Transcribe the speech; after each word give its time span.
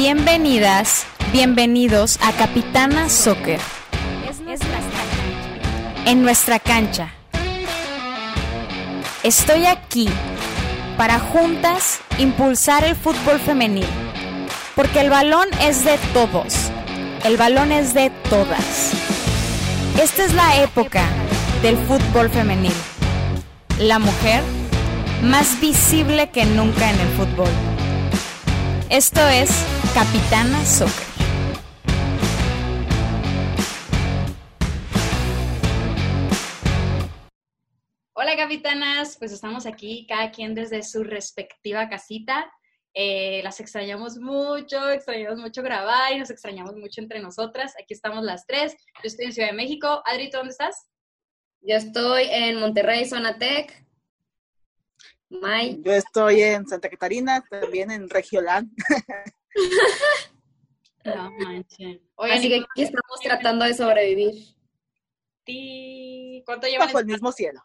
Bienvenidas, 0.00 1.06
bienvenidos 1.32 2.20
a 2.22 2.30
Capitana 2.30 3.08
Soccer. 3.08 3.58
En 6.06 6.22
nuestra 6.22 6.60
cancha. 6.60 7.12
Estoy 9.24 9.66
aquí 9.66 10.08
para 10.96 11.18
juntas 11.18 11.98
impulsar 12.16 12.84
el 12.84 12.94
fútbol 12.94 13.40
femenil. 13.40 13.88
Porque 14.76 15.00
el 15.00 15.10
balón 15.10 15.48
es 15.62 15.84
de 15.84 15.98
todos. 16.14 16.54
El 17.24 17.36
balón 17.36 17.72
es 17.72 17.92
de 17.92 18.10
todas. 18.30 18.92
Esta 20.00 20.24
es 20.24 20.32
la 20.32 20.62
época 20.62 21.02
del 21.60 21.76
fútbol 21.76 22.30
femenil. 22.30 22.72
La 23.80 23.98
mujer 23.98 24.44
más 25.24 25.60
visible 25.60 26.30
que 26.30 26.44
nunca 26.44 26.88
en 26.88 27.00
el 27.00 27.08
fútbol. 27.16 27.77
Esto 28.90 29.20
es 29.28 29.50
Capitana 29.92 30.64
Soccer. 30.64 31.06
Hola 38.14 38.34
capitanas, 38.34 39.18
pues 39.18 39.32
estamos 39.32 39.66
aquí, 39.66 40.06
cada 40.08 40.30
quien 40.30 40.54
desde 40.54 40.82
su 40.82 41.04
respectiva 41.04 41.90
casita. 41.90 42.50
Eh, 42.94 43.42
las 43.44 43.60
extrañamos 43.60 44.16
mucho, 44.16 44.90
extrañamos 44.90 45.38
mucho 45.38 45.62
grabar 45.62 46.14
y 46.14 46.18
nos 46.18 46.30
extrañamos 46.30 46.74
mucho 46.74 47.02
entre 47.02 47.20
nosotras. 47.20 47.74
Aquí 47.78 47.92
estamos 47.92 48.24
las 48.24 48.46
tres. 48.46 48.74
Yo 49.02 49.08
estoy 49.08 49.26
en 49.26 49.32
Ciudad 49.34 49.50
de 49.50 49.54
México. 49.54 50.02
Adri, 50.06 50.30
¿tú 50.30 50.38
dónde 50.38 50.52
estás? 50.52 50.88
Yo 51.60 51.76
estoy 51.76 52.24
en 52.30 52.58
Monterrey, 52.58 53.04
Zona 53.04 53.36
Tech. 53.36 53.86
May. 55.30 55.80
Yo 55.82 55.92
estoy 55.92 56.42
en 56.42 56.66
Santa 56.66 56.88
Catarina, 56.88 57.44
también 57.50 57.90
en 57.90 58.08
Regioland. 58.08 58.70
no 61.04 61.30
manches. 61.32 62.00
Así 62.16 62.48
que 62.48 62.56
aquí 62.56 62.82
estamos 62.82 63.20
tratando 63.22 63.64
de 63.64 63.74
sobrevivir. 63.74 64.34
¿Cuánto 66.44 66.66
llevan? 66.66 66.88
Bajo 66.88 66.98
el 66.98 67.06
mismo 67.06 67.32
cielo. 67.32 67.62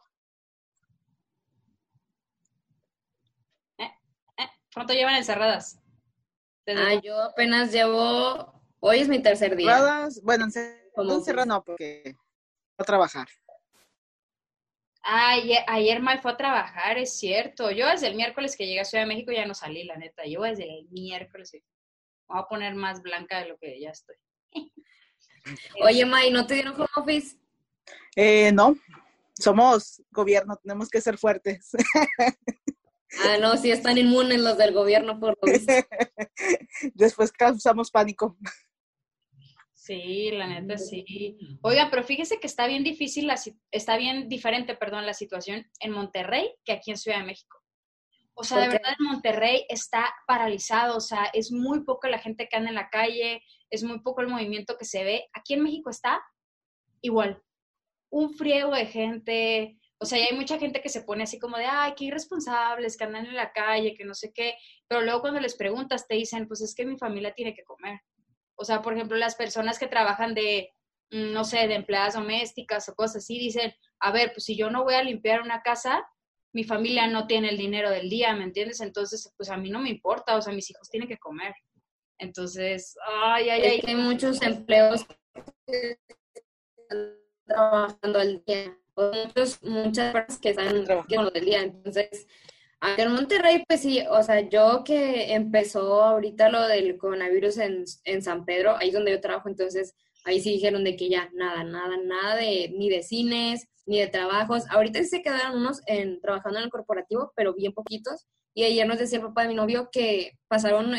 ¿Eh? 3.77 3.91
¿Eh? 4.37 4.49
¿Cuánto 4.73 4.93
llevan 4.93 5.15
encerradas? 5.15 5.79
Ah, 6.67 6.99
yo 7.03 7.21
apenas 7.21 7.71
llevo. 7.71 8.61
Hoy 8.79 8.99
es 8.99 9.07
mi 9.09 9.21
tercer 9.21 9.55
día. 9.55 9.71
Encerradas, 9.71 10.21
bueno, 10.21 10.45
encerradas 10.45 11.47
no, 11.47 11.63
porque 11.63 12.15
a 12.77 12.83
trabajar. 12.83 13.27
Ah, 15.03 15.35
ayer, 15.67 16.01
mal 16.01 16.21
fue 16.21 16.31
a 16.31 16.37
trabajar, 16.37 16.97
es 16.97 17.17
cierto. 17.17 17.71
Yo 17.71 17.87
desde 17.87 18.07
el 18.07 18.15
miércoles 18.15 18.55
que 18.55 18.65
llegué 18.65 18.79
a 18.79 18.85
Ciudad 18.85 19.03
de 19.03 19.09
México 19.09 19.33
ya 19.33 19.45
no 19.45 19.53
salí, 19.53 19.83
la 19.83 19.97
neta. 19.97 20.25
Yo 20.25 20.41
desde 20.43 20.63
el 20.63 20.87
miércoles 20.91 21.51
me 21.53 21.61
voy 22.27 22.39
a 22.39 22.47
poner 22.47 22.75
más 22.75 23.01
blanca 23.01 23.39
de 23.39 23.49
lo 23.49 23.57
que 23.57 23.79
ya 23.81 23.89
estoy. 23.89 24.15
Oye, 25.83 26.05
May, 26.05 26.31
¿no 26.31 26.47
te 26.47 26.53
dieron 26.53 26.75
home 26.75 26.87
office? 26.95 27.35
Eh, 28.15 28.51
no, 28.53 28.77
somos 29.37 30.01
gobierno, 30.09 30.55
tenemos 30.55 30.89
que 30.89 31.01
ser 31.01 31.17
fuertes. 31.17 31.71
Ah, 33.25 33.37
no, 33.39 33.55
sí 33.57 33.71
están 33.71 33.97
inmunes 33.97 34.39
los 34.39 34.57
del 34.57 34.73
gobierno 34.73 35.19
por 35.19 35.37
lo 35.39 35.51
visto. 35.51 35.71
Después 36.93 37.31
causamos 37.31 37.91
pánico. 37.91 38.37
Sí, 39.83 40.31
la 40.31 40.47
neta 40.47 40.77
sí. 40.77 41.37
Oiga, 41.61 41.89
pero 41.91 42.05
fíjese 42.05 42.39
que 42.39 42.47
está 42.47 42.67
bien 42.67 42.85
difícil, 42.85 43.27
la, 43.27 43.35
está 43.69 43.97
bien 43.97 44.29
diferente, 44.29 44.77
perdón, 44.77 45.05
la 45.05 45.13
situación 45.13 45.69
en 45.81 45.91
Monterrey 45.91 46.55
que 46.63 46.71
aquí 46.71 46.91
en 46.91 46.97
Ciudad 46.97 47.17
de 47.17 47.25
México. 47.25 47.59
O 48.33 48.45
sea, 48.45 48.59
de 48.59 48.69
verdad 48.69 48.93
en 48.97 49.05
Monterrey 49.05 49.65
está 49.67 50.05
paralizado, 50.25 50.95
o 50.95 51.01
sea, 51.01 51.25
es 51.33 51.51
muy 51.51 51.83
poco 51.83 52.07
la 52.07 52.17
gente 52.17 52.47
que 52.47 52.55
anda 52.55 52.69
en 52.69 52.75
la 52.75 52.89
calle, 52.89 53.43
es 53.69 53.83
muy 53.83 53.99
poco 53.99 54.21
el 54.21 54.29
movimiento 54.29 54.77
que 54.77 54.85
se 54.85 55.03
ve. 55.03 55.27
Aquí 55.33 55.55
en 55.55 55.63
México 55.63 55.89
está 55.89 56.23
igual, 57.01 57.43
un 58.09 58.33
friego 58.35 58.73
de 58.73 58.85
gente, 58.85 59.81
o 59.99 60.05
sea, 60.05 60.17
hay 60.25 60.33
mucha 60.33 60.57
gente 60.59 60.81
que 60.81 60.87
se 60.87 61.01
pone 61.01 61.23
así 61.23 61.39
como 61.39 61.57
de, 61.57 61.65
ay, 61.65 61.91
qué 61.97 62.05
irresponsables, 62.05 62.95
que 62.95 63.03
andan 63.03 63.25
en 63.25 63.35
la 63.35 63.51
calle, 63.51 63.95
que 63.95 64.05
no 64.05 64.13
sé 64.13 64.31
qué, 64.33 64.55
pero 64.87 65.01
luego 65.01 65.19
cuando 65.19 65.41
les 65.41 65.57
preguntas 65.57 66.07
te 66.07 66.15
dicen, 66.15 66.47
pues 66.47 66.61
es 66.61 66.73
que 66.73 66.85
mi 66.85 66.97
familia 66.97 67.33
tiene 67.33 67.53
que 67.53 67.65
comer. 67.65 67.99
O 68.63 68.65
sea, 68.65 68.81
por 68.81 68.93
ejemplo, 68.93 69.17
las 69.17 69.35
personas 69.35 69.77
que 69.77 69.87
trabajan 69.87 70.33
de, 70.33 70.71
mm, 71.11 71.33
no 71.33 71.43
sé, 71.43 71.67
de 71.67 71.75
empleadas 71.75 72.13
domésticas 72.13 72.87
o 72.87 72.95
cosas 72.95 73.17
así, 73.17 73.37
dicen, 73.37 73.73
a 73.99 74.09
ver, 74.13 74.31
pues 74.31 74.45
si 74.45 74.55
yo 74.55 74.69
no 74.69 74.85
voy 74.85 74.93
a 74.93 75.03
limpiar 75.03 75.41
una 75.41 75.61
casa, 75.61 76.01
mi 76.53 76.63
familia 76.63 77.07
no 77.07 77.27
tiene 77.27 77.49
el 77.49 77.57
dinero 77.57 77.89
del 77.89 78.09
día, 78.09 78.33
¿me 78.33 78.45
entiendes? 78.45 78.79
Entonces, 78.79 79.33
pues 79.35 79.49
a 79.49 79.57
mí 79.57 79.69
no 79.69 79.79
me 79.79 79.89
importa, 79.89 80.37
o 80.37 80.41
sea, 80.41 80.53
mis 80.53 80.71
hijos 80.71 80.89
tienen 80.89 81.09
que 81.09 81.17
comer. 81.17 81.53
Entonces, 82.17 82.95
ay, 83.21 83.49
ay, 83.49 83.61
ay. 83.63 83.81
Hay 83.85 83.95
muchos 83.95 84.41
empleos 84.41 85.05
que 85.67 85.99
están 86.87 87.17
trabajando 87.45 88.19
al 88.19 88.45
día, 88.45 88.77
o 88.93 89.11
muchos, 89.11 89.61
muchas 89.61 90.13
personas 90.13 90.39
que 90.39 90.49
están 90.51 90.85
trabajando 90.85 91.31
del 91.31 91.43
día, 91.43 91.63
entonces 91.63 92.27
Acá 92.83 93.03
en 93.03 93.13
Monterrey, 93.13 93.63
pues 93.65 93.79
sí, 93.79 94.03
o 94.09 94.21
sea, 94.23 94.41
yo 94.49 94.83
que 94.83 95.33
empezó 95.33 96.03
ahorita 96.03 96.49
lo 96.49 96.67
del 96.67 96.97
coronavirus 96.97 97.59
en, 97.59 97.85
en 98.03 98.21
San 98.21 98.43
Pedro, 98.43 98.75
ahí 98.75 98.89
es 98.89 98.93
donde 98.93 99.11
yo 99.11 99.21
trabajo, 99.21 99.47
entonces 99.47 99.95
ahí 100.25 100.41
sí 100.41 100.51
dijeron 100.51 100.83
de 100.83 100.97
que 100.97 101.07
ya 101.07 101.29
nada, 101.33 101.63
nada, 101.63 101.95
nada 101.95 102.35
de 102.35 102.73
ni 102.77 102.89
de 102.89 103.01
cines, 103.01 103.69
ni 103.85 104.01
de 104.01 104.07
trabajos. 104.07 104.65
Ahorita 104.69 104.99
sí 104.99 105.05
se 105.05 105.21
quedaron 105.21 105.59
unos 105.59 105.81
en, 105.85 106.19
trabajando 106.19 106.59
en 106.59 106.65
el 106.65 106.69
corporativo, 106.69 107.31
pero 107.37 107.53
bien 107.53 107.71
poquitos. 107.71 108.27
Y 108.53 108.65
ayer 108.65 108.85
nos 108.85 108.99
decía 108.99 109.19
el 109.19 109.25
papá 109.27 109.43
de 109.43 109.47
mi 109.47 109.55
novio 109.55 109.87
que 109.89 110.37
pasaron 110.49 110.93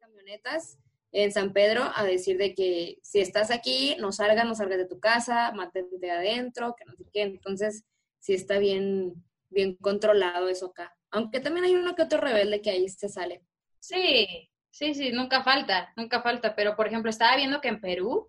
camionetas 0.00 0.76
en 1.12 1.32
San 1.32 1.54
Pedro 1.54 1.90
a 1.94 2.04
decir 2.04 2.36
de 2.36 2.54
que 2.54 2.98
si 3.02 3.20
estás 3.20 3.50
aquí, 3.50 3.96
no 3.98 4.12
salgas, 4.12 4.44
no 4.44 4.54
salgas 4.54 4.76
de 4.76 4.86
tu 4.86 5.00
casa, 5.00 5.50
mantente 5.52 6.10
adentro, 6.10 6.74
que 6.76 6.84
no 6.84 6.92
sé 6.94 7.04
qué. 7.10 7.22
Entonces, 7.22 7.84
sí 8.18 8.34
está 8.34 8.58
bien, 8.58 9.14
bien 9.48 9.76
controlado 9.76 10.50
eso 10.50 10.66
acá. 10.66 10.94
Aunque 11.12 11.40
también 11.40 11.66
hay 11.66 11.76
uno 11.76 11.94
que 11.94 12.02
otro 12.02 12.20
rebelde 12.20 12.60
que 12.60 12.70
ahí 12.70 12.88
se 12.88 13.08
sale. 13.08 13.42
Sí, 13.78 14.50
sí, 14.70 14.94
sí, 14.94 15.12
nunca 15.12 15.42
falta, 15.42 15.92
nunca 15.96 16.22
falta. 16.22 16.56
Pero, 16.56 16.74
por 16.74 16.88
ejemplo, 16.88 17.10
estaba 17.10 17.36
viendo 17.36 17.60
que 17.60 17.68
en 17.68 17.80
Perú 17.80 18.28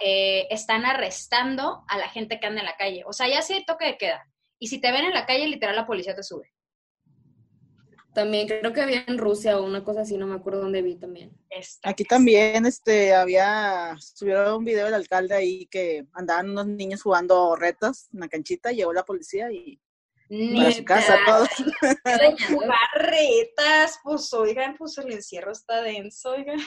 eh, 0.00 0.46
están 0.50 0.84
arrestando 0.84 1.84
a 1.88 1.98
la 1.98 2.08
gente 2.08 2.40
que 2.40 2.46
anda 2.46 2.60
en 2.60 2.66
la 2.66 2.76
calle. 2.76 3.04
O 3.06 3.12
sea, 3.12 3.28
ya 3.28 3.42
sí 3.42 3.64
toque 3.66 3.86
de 3.86 3.98
queda. 3.98 4.26
Y 4.58 4.68
si 4.68 4.80
te 4.80 4.90
ven 4.90 5.04
en 5.04 5.14
la 5.14 5.26
calle, 5.26 5.46
literal, 5.46 5.76
la 5.76 5.86
policía 5.86 6.16
te 6.16 6.22
sube. 6.22 6.54
También 8.14 8.46
creo 8.46 8.72
que 8.72 8.80
había 8.80 9.04
en 9.08 9.18
Rusia 9.18 9.58
o 9.58 9.64
una 9.64 9.82
cosa 9.82 10.02
así, 10.02 10.16
no 10.16 10.28
me 10.28 10.36
acuerdo 10.36 10.60
dónde 10.60 10.82
vi 10.82 10.94
también. 10.94 11.36
Aquí 11.82 12.04
también 12.04 12.64
este 12.64 13.12
había 13.12 13.96
subieron 13.98 14.58
un 14.58 14.64
video 14.64 14.84
del 14.84 14.94
alcalde 14.94 15.34
ahí 15.34 15.66
que 15.66 16.06
andaban 16.12 16.50
unos 16.50 16.68
niños 16.68 17.02
jugando 17.02 17.56
retas 17.56 18.08
en 18.14 18.20
la 18.20 18.28
canchita, 18.28 18.70
llegó 18.70 18.92
la 18.92 19.04
policía 19.04 19.50
y 19.50 19.80
para 20.28 20.72
su 20.72 20.84
casa 20.84 21.18
todos. 21.26 21.48
Barretas, 22.94 23.98
pues 24.02 24.32
oigan, 24.32 24.76
pues 24.76 24.96
el 24.98 25.12
encierro 25.12 25.52
está 25.52 25.82
denso, 25.82 26.30
oigan. 26.30 26.58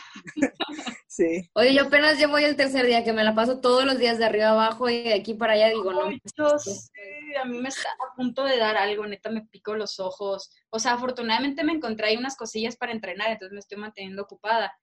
Sí. 1.07 1.50
Oye, 1.53 1.73
yo 1.73 1.84
apenas 1.84 2.18
llevo 2.18 2.38
el 2.38 2.56
tercer 2.56 2.85
día, 2.85 3.03
que 3.03 3.13
me 3.13 3.23
la 3.23 3.34
paso 3.34 3.59
todos 3.59 3.85
los 3.85 3.97
días 3.97 4.18
de 4.18 4.25
arriba 4.25 4.50
abajo 4.50 4.90
y 4.90 5.03
de 5.03 5.13
aquí 5.13 5.34
para 5.34 5.53
allá, 5.53 5.69
digo, 5.69 5.91
no. 5.91 6.01
a 6.01 7.45
mí 7.45 7.57
me 7.59 7.69
está 7.69 7.90
a 7.90 8.16
punto 8.16 8.44
de 8.44 8.57
dar 8.57 8.78
algo, 8.78 9.06
neta, 9.07 9.29
me 9.29 9.41
pico 9.41 9.75
los 9.75 10.00
ojos. 10.00 10.51
O 10.69 10.79
sea, 10.79 10.94
afortunadamente 10.94 11.63
me 11.63 11.74
encontré 11.74 12.07
ahí 12.07 12.18
unas 12.18 12.35
cosillas 12.35 12.75
para 12.78 12.91
entrenar, 12.91 13.31
entonces 13.31 13.53
me 13.53 13.59
estoy 13.59 13.78
manteniendo 13.78 14.24
ocupada, 14.24 14.78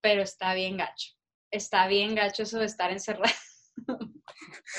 pero 0.00 0.22
está 0.22 0.54
bien 0.54 0.76
gacho. 0.76 1.12
Está 1.50 1.86
bien 1.86 2.14
gacho 2.14 2.42
eso 2.42 2.58
de 2.58 2.66
estar 2.66 2.90
encerrado. 2.90 3.34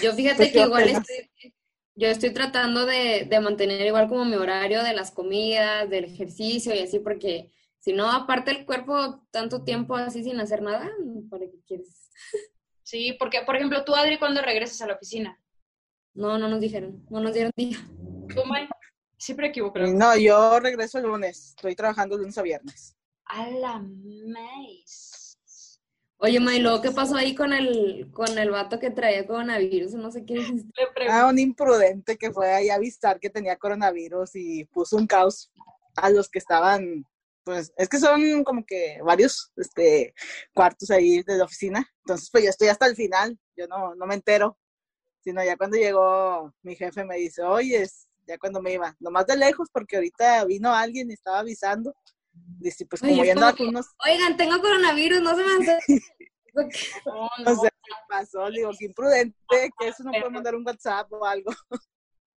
Yo 0.01 0.13
fíjate 0.13 0.37
pues 0.37 0.51
que 0.51 0.61
igual 0.61 0.89
estoy, 0.89 1.53
yo 1.95 2.09
estoy 2.09 2.31
tratando 2.31 2.85
de, 2.85 3.27
mantener 3.41 3.85
igual 3.85 4.07
como 4.07 4.25
mi 4.25 4.35
horario 4.35 4.83
de 4.83 4.93
las 4.93 5.11
comidas, 5.11 5.89
del 5.89 6.05
ejercicio 6.05 6.75
y 6.75 6.79
así, 6.79 6.99
porque 6.99 7.51
si 7.79 7.93
no, 7.93 8.11
aparte 8.11 8.51
el 8.51 8.65
cuerpo 8.65 9.25
tanto 9.31 9.63
tiempo 9.63 9.95
así 9.95 10.23
sin 10.23 10.39
hacer 10.39 10.61
nada, 10.61 10.91
¿para 11.29 11.45
qué 11.45 11.59
quieres? 11.65 12.11
Sí, 12.83 13.15
porque, 13.17 13.41
por 13.41 13.55
ejemplo, 13.55 13.83
tú, 13.83 13.95
Adri, 13.95 14.19
¿cuándo 14.19 14.41
regresas 14.41 14.81
a 14.81 14.87
la 14.87 14.93
oficina? 14.93 15.39
No, 16.13 16.37
no 16.37 16.47
nos 16.47 16.59
dijeron, 16.59 17.03
no 17.09 17.19
nos 17.19 17.33
dieron 17.33 17.51
día. 17.55 17.77
¿Tú, 18.33 18.45
May? 18.45 18.67
Siempre 19.17 19.47
equivoco. 19.47 19.79
No, 19.79 20.15
yo 20.17 20.59
regreso 20.59 20.99
el 20.99 21.05
lunes, 21.05 21.49
estoy 21.49 21.75
trabajando 21.75 22.17
lunes 22.17 22.37
a 22.37 22.43
viernes. 22.43 22.95
A 23.25 23.49
la 23.49 23.79
maíz. 23.79 25.24
Oye, 26.17 26.39
Mailo, 26.39 26.81
¿qué 26.81 26.91
pasó 26.91 27.15
ahí 27.15 27.35
con 27.35 27.51
el, 27.51 28.09
con 28.13 28.37
el 28.37 28.49
vato 28.49 28.79
que 28.79 28.89
traía 28.89 29.27
coronavirus? 29.27 29.93
No 29.95 30.11
sé 30.11 30.25
qué 30.25 30.35
dijiste. 30.35 30.71
Ah, 31.09 31.27
un 31.27 31.37
imprudente 31.37 32.17
que 32.17 32.31
fue 32.31 32.51
ahí 32.53 32.69
a 32.69 32.75
avisar 32.75 33.19
que 33.19 33.29
tenía 33.29 33.57
coronavirus 33.57 34.35
y 34.35 34.63
puso 34.65 34.95
un 34.95 35.07
caos 35.07 35.51
a 35.97 36.09
los 36.09 36.29
que 36.29 36.39
estaban, 36.39 37.05
pues, 37.43 37.73
es 37.77 37.89
que 37.89 37.99
son 37.99 38.43
como 38.45 38.65
que 38.65 38.99
varios 39.03 39.51
este, 39.57 40.13
cuartos 40.53 40.89
ahí 40.89 41.21
de 41.23 41.37
la 41.37 41.43
oficina. 41.43 41.85
Entonces, 42.05 42.29
pues 42.31 42.45
yo 42.45 42.49
estoy 42.49 42.69
hasta 42.69 42.85
el 42.87 42.95
final, 42.95 43.37
yo 43.57 43.67
no, 43.67 43.93
no 43.95 44.05
me 44.05 44.15
entero. 44.15 44.57
Sino 45.21 45.43
ya 45.43 45.57
cuando 45.57 45.75
llegó 45.75 46.53
mi 46.61 46.75
jefe 46.75 47.03
me 47.03 47.17
dice, 47.17 47.41
oye, 47.41 47.85
ya 48.27 48.37
cuando 48.37 48.61
me 48.61 48.73
iba, 48.73 48.95
nomás 48.99 49.25
de 49.27 49.35
lejos, 49.35 49.69
porque 49.71 49.97
ahorita 49.97 50.45
vino 50.45 50.73
alguien 50.73 51.09
y 51.09 51.13
estaba 51.13 51.39
avisando 51.39 51.93
Dice, 52.59 52.85
pues 52.85 53.01
como 53.01 53.11
es 53.13 53.17
ya 53.27 53.33
como 53.33 53.45
andaba 53.45 53.51
que, 53.53 53.57
con 53.63 53.67
unos 53.69 53.87
Oigan, 54.05 54.37
tengo 54.37 54.59
coronavirus, 54.61 55.21
no 55.21 55.35
se 55.35 55.43
me 55.43 55.53
hace. 55.71 55.79
No, 56.55 56.63
No 57.13 57.29
no. 57.45 57.61
sé 57.61 57.69
qué 57.83 57.91
pasó, 58.07 58.49
digo, 58.49 58.71
qué 58.79 58.85
imprudente, 58.85 59.35
que 59.77 59.87
eso 59.89 60.03
no 60.03 60.11
puede 60.11 60.29
mandar 60.29 60.55
un 60.55 60.65
WhatsApp 60.65 61.11
o 61.11 61.25
algo. 61.25 61.51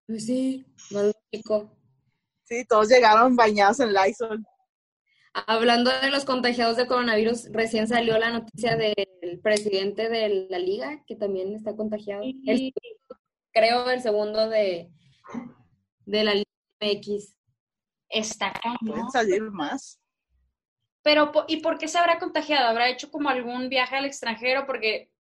Pues 0.09 0.27
sí, 0.27 0.67
más 0.91 1.12
lógico. 1.33 1.71
Sí, 2.43 2.65
todos 2.69 2.89
llegaron 2.89 3.37
bañados 3.37 3.79
en 3.79 3.93
Lysol. 3.95 4.45
Hablando 5.47 5.93
de 6.00 6.11
los 6.11 6.25
contagiados 6.25 6.77
de 6.77 6.89
coronavirus, 6.89 7.53
recién 7.53 7.87
salió 7.87 8.19
la 8.19 8.31
noticia 8.31 8.75
del 8.75 9.39
presidente 9.41 10.09
de 10.09 10.49
la 10.50 10.59
liga, 10.59 11.05
que 11.06 11.15
también 11.15 11.55
está 11.55 11.77
contagiado. 11.77 12.23
El- 12.25 12.73
creo 13.53 13.89
el 13.89 14.03
segundo 14.03 14.49
de, 14.49 14.91
de 16.06 16.25
la 16.25 16.35
Liga 16.35 16.45
MX. 16.81 17.37
Está 18.08 18.52
cañón. 18.52 18.78
Pueden 18.84 19.10
salir 19.10 19.43
más. 19.50 20.00
Pero, 21.02 21.32
¿y 21.46 21.60
por 21.60 21.78
qué 21.78 21.88
se 21.88 21.99
habrá 21.99 22.19
contagiado? 22.19 22.69
¿Habrá 22.69 22.88
hecho 22.88 23.10
como 23.10 23.28
algún 23.28 23.69
viaje 23.69 23.96
al 23.96 24.05
extranjero? 24.05 24.66
Porque, 24.66 25.10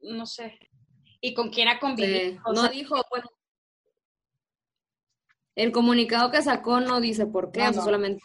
no 0.00 0.26
sé. 0.26 0.58
¿Y 1.20 1.32
con 1.34 1.50
quién 1.50 1.68
ha 1.68 1.78
convivido? 1.78 2.40
O 2.44 2.52
no 2.52 2.62
sea, 2.62 2.70
dijo, 2.70 3.00
bueno. 3.10 3.28
El 5.54 5.72
comunicado 5.72 6.30
que 6.30 6.42
sacó 6.42 6.80
no 6.80 7.00
dice 7.00 7.26
por 7.26 7.52
qué, 7.52 7.60
No, 7.60 7.70
o 7.70 7.72
sea, 7.72 7.78
no. 7.80 7.84
solamente 7.84 8.22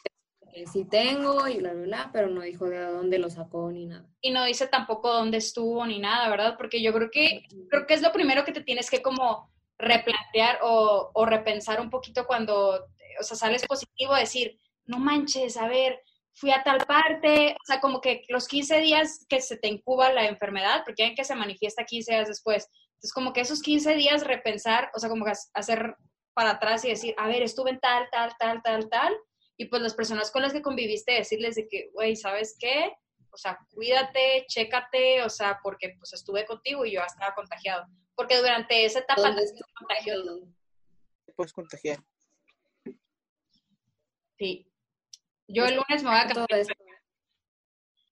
que 0.52 0.66
sí 0.66 0.84
tengo 0.86 1.48
y 1.48 1.60
bla, 1.60 1.74
bla, 1.74 1.84
bla, 1.84 2.10
pero 2.12 2.28
no 2.28 2.42
dijo 2.42 2.68
de 2.68 2.80
dónde 2.82 3.20
lo 3.20 3.30
sacó 3.30 3.72
ni 3.72 3.86
nada. 3.86 4.10
y 4.20 4.32
no 4.32 4.44
dice 4.46 4.68
tampoco 4.68 5.14
dónde 5.14 5.38
estuvo 5.38 5.86
ni 5.86 6.00
nada, 6.00 6.28
¿verdad? 6.30 6.56
Porque 6.58 6.82
yo 6.82 6.92
creo 6.92 7.12
que, 7.12 7.44
creo 7.70 7.86
que 7.86 7.94
es 7.94 8.02
lo 8.02 8.12
primero 8.12 8.44
que 8.44 8.52
te 8.52 8.64
tienes 8.64 8.90
que 8.90 9.04
como 9.04 9.52
replantear 9.78 10.60
o, 10.64 11.12
o 11.14 11.26
repensar 11.26 11.80
un 11.80 11.92
poquito 11.92 12.26
cuando, 12.26 12.84
o 13.20 13.24
sea, 13.24 13.38
sales 13.38 13.66
positivo, 13.66 14.16
decir, 14.16 14.60
no 14.86 15.00
manches, 15.00 15.58
a 15.58 15.68
ver, 15.68 16.02
fui 16.34 16.52
a 16.52 16.64
tal 16.64 16.86
parte, 16.86 17.56
o 17.62 17.66
sea, 17.66 17.80
como 17.82 18.02
que 18.02 18.24
los 18.30 18.48
15 18.48 18.80
días 18.80 19.26
que 19.28 19.42
se 19.42 19.58
te 19.58 19.68
incuba 19.68 20.12
la 20.14 20.26
enfermedad, 20.26 20.84
porque 20.86 21.04
ven 21.04 21.16
que 21.16 21.26
se 21.26 21.36
manifiesta 21.36 21.86
15 21.86 22.12
días 22.14 22.28
después, 22.28 22.68
entonces 22.94 23.14
como 23.14 23.34
que 23.34 23.42
esos 23.42 23.62
15 23.62 23.96
días 23.96 24.26
repensar, 24.26 24.90
o 24.96 25.00
sea, 25.00 25.10
como 25.10 25.26
que 25.26 25.34
hacer 25.54 25.96
para 26.34 26.52
atrás 26.52 26.86
y 26.86 26.90
decir, 26.90 27.14
a 27.18 27.28
ver, 27.28 27.44
estuve 27.44 27.72
en 27.72 27.80
tal, 27.80 28.08
tal, 28.12 28.32
tal, 28.40 28.62
tal, 28.64 28.90
tal, 28.90 29.18
y 29.58 29.66
pues 29.66 29.82
las 29.82 29.94
personas 29.94 30.32
con 30.32 30.42
las 30.42 30.54
que 30.54 30.62
conviviste 30.62 31.12
decirles 31.12 31.56
de 31.56 31.68
que, 31.68 31.90
güey, 31.94 32.16
¿sabes 32.16 32.56
qué? 32.58 32.94
O 33.32 33.38
sea, 33.38 33.60
cuídate, 33.72 34.46
chécate, 34.48 35.22
o 35.24 35.30
sea, 35.30 35.60
porque 35.62 35.96
pues 35.98 36.14
estuve 36.14 36.46
contigo 36.46 36.86
y 36.86 36.94
yo 36.94 37.02
estaba 37.02 37.36
contagiado. 37.36 37.86
Porque 38.16 38.38
durante 38.38 38.86
esa 38.86 39.00
etapa 39.00 39.22
¿Dónde 39.22 39.44
también 39.44 39.66
me 39.68 39.74
contagió. 39.74 40.48
Te 41.26 41.34
puedes 41.34 41.54
contagiar. 41.54 42.00
Sí. 44.40 44.66
Yo 45.48 45.66
el 45.66 45.76
lunes 45.76 46.02
me 46.04 46.10
voy 46.10 46.20
a 46.20 46.28
Todo 46.28 46.48
cambiar. 46.48 46.60
esto. 46.62 46.74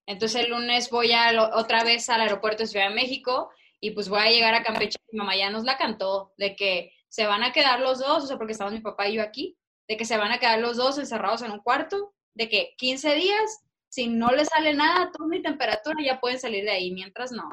Entonces 0.06 0.44
el 0.44 0.50
lunes 0.50 0.90
voy 0.90 1.12
a 1.12 1.32
lo- 1.32 1.50
otra 1.56 1.84
vez 1.84 2.08
al 2.08 2.20
aeropuerto 2.20 2.62
de 2.62 2.66
Ciudad 2.68 2.88
de 2.88 2.94
México 2.94 3.50
y 3.80 3.90
pues 3.92 4.08
voy 4.08 4.20
a 4.20 4.30
llegar 4.30 4.54
a 4.54 4.62
Campeche. 4.62 4.98
Mi 5.12 5.18
mamá 5.18 5.36
ya 5.36 5.50
nos 5.50 5.64
la 5.64 5.76
cantó 5.76 6.32
de 6.38 6.56
que 6.56 6.92
se 7.08 7.26
van 7.26 7.42
a 7.42 7.52
quedar 7.52 7.80
los 7.80 7.98
dos, 7.98 8.24
o 8.24 8.26
sea, 8.26 8.36
porque 8.36 8.52
estamos 8.52 8.72
mi 8.72 8.80
papá 8.80 9.08
y 9.08 9.14
yo 9.14 9.22
aquí, 9.22 9.56
de 9.86 9.96
que 9.96 10.04
se 10.04 10.16
van 10.16 10.32
a 10.32 10.38
quedar 10.38 10.60
los 10.60 10.76
dos 10.76 10.98
encerrados 10.98 11.42
en 11.42 11.52
un 11.52 11.60
cuarto, 11.60 12.14
de 12.34 12.48
que 12.48 12.74
15 12.76 13.14
días, 13.14 13.60
si 13.88 14.08
no 14.08 14.30
les 14.30 14.48
sale 14.48 14.74
nada, 14.74 15.10
tú 15.16 15.26
mi 15.26 15.40
temperatura, 15.42 15.96
ya 16.04 16.20
pueden 16.20 16.38
salir 16.38 16.64
de 16.64 16.70
ahí, 16.72 16.90
mientras 16.92 17.32
no. 17.32 17.48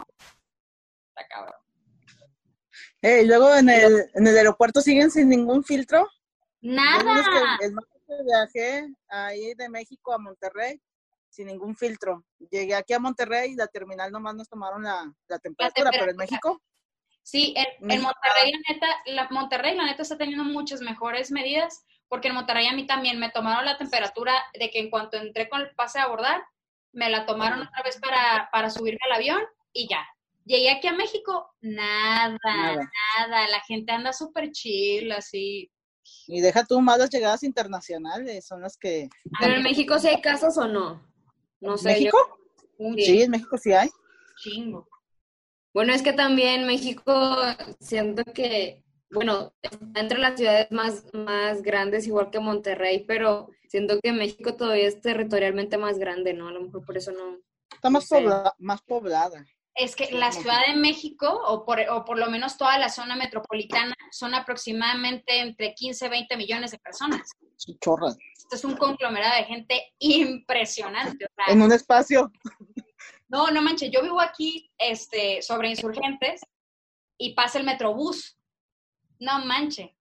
Está 1.15 1.27
cabrón. 1.29 1.55
Eh, 3.01 3.21
y 3.23 3.25
luego 3.27 3.53
en 3.55 3.69
el, 3.69 4.05
en 4.13 4.27
el 4.27 4.37
aeropuerto 4.37 4.81
siguen 4.81 5.11
sin 5.11 5.29
ningún 5.29 5.63
filtro. 5.63 6.07
Nada. 6.61 7.19
Es 7.19 7.27
que 7.27 7.67
que 7.67 7.73
viajé 8.07 8.87
ahí 9.07 9.53
de 9.55 9.69
México 9.69 10.13
a 10.13 10.17
Monterrey 10.17 10.79
sin 11.29 11.47
ningún 11.47 11.75
filtro. 11.75 12.23
Llegué 12.49 12.75
aquí 12.75 12.93
a 12.93 12.99
Monterrey 12.99 13.51
y 13.51 13.55
la 13.55 13.67
terminal 13.67 14.11
nomás 14.11 14.35
nos 14.35 14.47
tomaron 14.47 14.83
la, 14.83 15.11
la 15.27 15.39
temperatura, 15.39 15.91
pero 15.91 16.11
en. 16.11 16.17
México, 16.17 16.61
Sí, 17.25 17.55
en. 17.57 18.01
Monterrey, 18.03 18.51
la 18.51 18.59
neta, 18.69 18.87
la, 19.07 19.27
Monterrey, 19.31 19.75
la 19.75 19.85
neta, 19.85 20.03
está 20.03 20.15
teniendo 20.15 20.43
muchas 20.43 20.81
mejores 20.81 21.31
medidas, 21.31 21.83
porque 22.07 22.27
en 22.27 22.35
Monterrey 22.35 22.67
a 22.67 22.73
mí 22.73 22.85
también 22.85 23.19
me 23.19 23.31
tomaron 23.31 23.65
la 23.65 23.79
temperatura 23.79 24.31
de 24.53 24.69
que 24.69 24.77
en 24.77 24.91
cuanto 24.91 25.17
entré 25.17 25.49
con 25.49 25.61
el 25.61 25.73
pase 25.73 25.97
a 25.97 26.03
abordar, 26.03 26.43
me 26.93 27.09
la 27.09 27.25
tomaron 27.25 27.63
otra 27.63 27.81
vez 27.83 27.99
para, 27.99 28.47
para 28.51 28.69
subirme 28.69 28.99
al 29.07 29.13
avión 29.13 29.41
y 29.73 29.89
ya. 29.89 30.07
Llegué 30.45 30.69
aquí 30.69 30.87
a 30.87 30.93
México, 30.93 31.51
nada, 31.61 32.37
nada, 32.43 32.89
nada. 33.17 33.47
la 33.47 33.59
gente 33.61 33.91
anda 33.91 34.13
súper 34.13 34.51
chill, 34.51 35.11
así. 35.11 35.71
Y 36.27 36.41
deja 36.41 36.65
tú 36.65 36.81
más 36.81 36.97
las 36.97 37.09
llegadas 37.09 37.43
internacionales, 37.43 38.45
son 38.45 38.61
las 38.61 38.77
que... 38.77 39.09
Pero 39.39 39.53
en 39.55 39.63
México 39.63 39.99
sí 39.99 40.07
hay 40.07 40.21
casos 40.21 40.57
o 40.57 40.67
no. 40.67 41.01
No 41.61 41.77
sé. 41.77 41.89
¿México? 41.89 42.17
yo- 42.77 42.93
Sí, 42.97 43.21
en 43.21 43.31
México 43.31 43.57
sí 43.57 43.71
hay. 43.73 43.89
chingo. 44.41 44.87
Bueno, 45.73 45.93
es 45.93 46.01
que 46.01 46.13
también 46.13 46.65
México 46.65 47.13
siento 47.79 48.23
que, 48.33 48.83
bueno, 49.11 49.53
está 49.61 49.99
entre 49.99 50.19
las 50.19 50.37
ciudades 50.37 50.71
más, 50.71 51.03
más 51.13 51.61
grandes, 51.61 52.07
igual 52.07 52.31
que 52.31 52.39
Monterrey, 52.39 53.03
pero 53.05 53.49
siento 53.69 53.99
que 54.01 54.11
México 54.13 54.55
todavía 54.55 54.87
es 54.87 55.01
territorialmente 55.01 55.77
más 55.77 55.97
grande, 55.97 56.33
¿no? 56.33 56.47
A 56.47 56.51
lo 56.51 56.61
mejor 56.61 56.85
por 56.85 56.97
eso 56.97 57.11
no. 57.11 57.39
Está 57.73 57.89
más, 57.89 58.07
pobla- 58.07 58.53
más 58.57 58.81
poblada. 58.83 59.45
Es 59.75 59.95
que 59.95 60.09
la 60.11 60.31
Ciudad 60.31 60.65
de 60.67 60.75
México, 60.75 61.27
o 61.27 61.65
por, 61.65 61.79
o 61.89 62.05
por 62.05 62.17
lo 62.17 62.29
menos 62.29 62.57
toda 62.57 62.77
la 62.79 62.89
zona 62.89 63.15
metropolitana, 63.15 63.93
son 64.09 64.33
aproximadamente 64.33 65.39
entre 65.41 65.73
15 65.73 66.05
y 66.05 66.09
20 66.09 66.37
millones 66.37 66.71
de 66.71 66.79
personas. 66.79 67.29
Son 67.57 67.77
chorras. 67.79 68.17
Esto 68.37 68.55
es 68.55 68.63
un 68.63 68.77
conglomerado 68.77 69.35
de 69.35 69.43
gente 69.43 69.93
impresionante. 69.99 71.27
En 71.47 71.61
un 71.61 71.73
espacio. 71.73 72.31
no, 73.27 73.51
no 73.51 73.61
manches, 73.61 73.91
yo 73.91 74.01
vivo 74.01 74.21
aquí 74.21 74.71
este, 74.77 75.41
sobre 75.41 75.69
insurgentes 75.69 76.41
y 77.17 77.33
pasa 77.33 77.59
el 77.59 77.65
metrobús. 77.65 78.37
No 79.19 79.43
manche. 79.45 79.97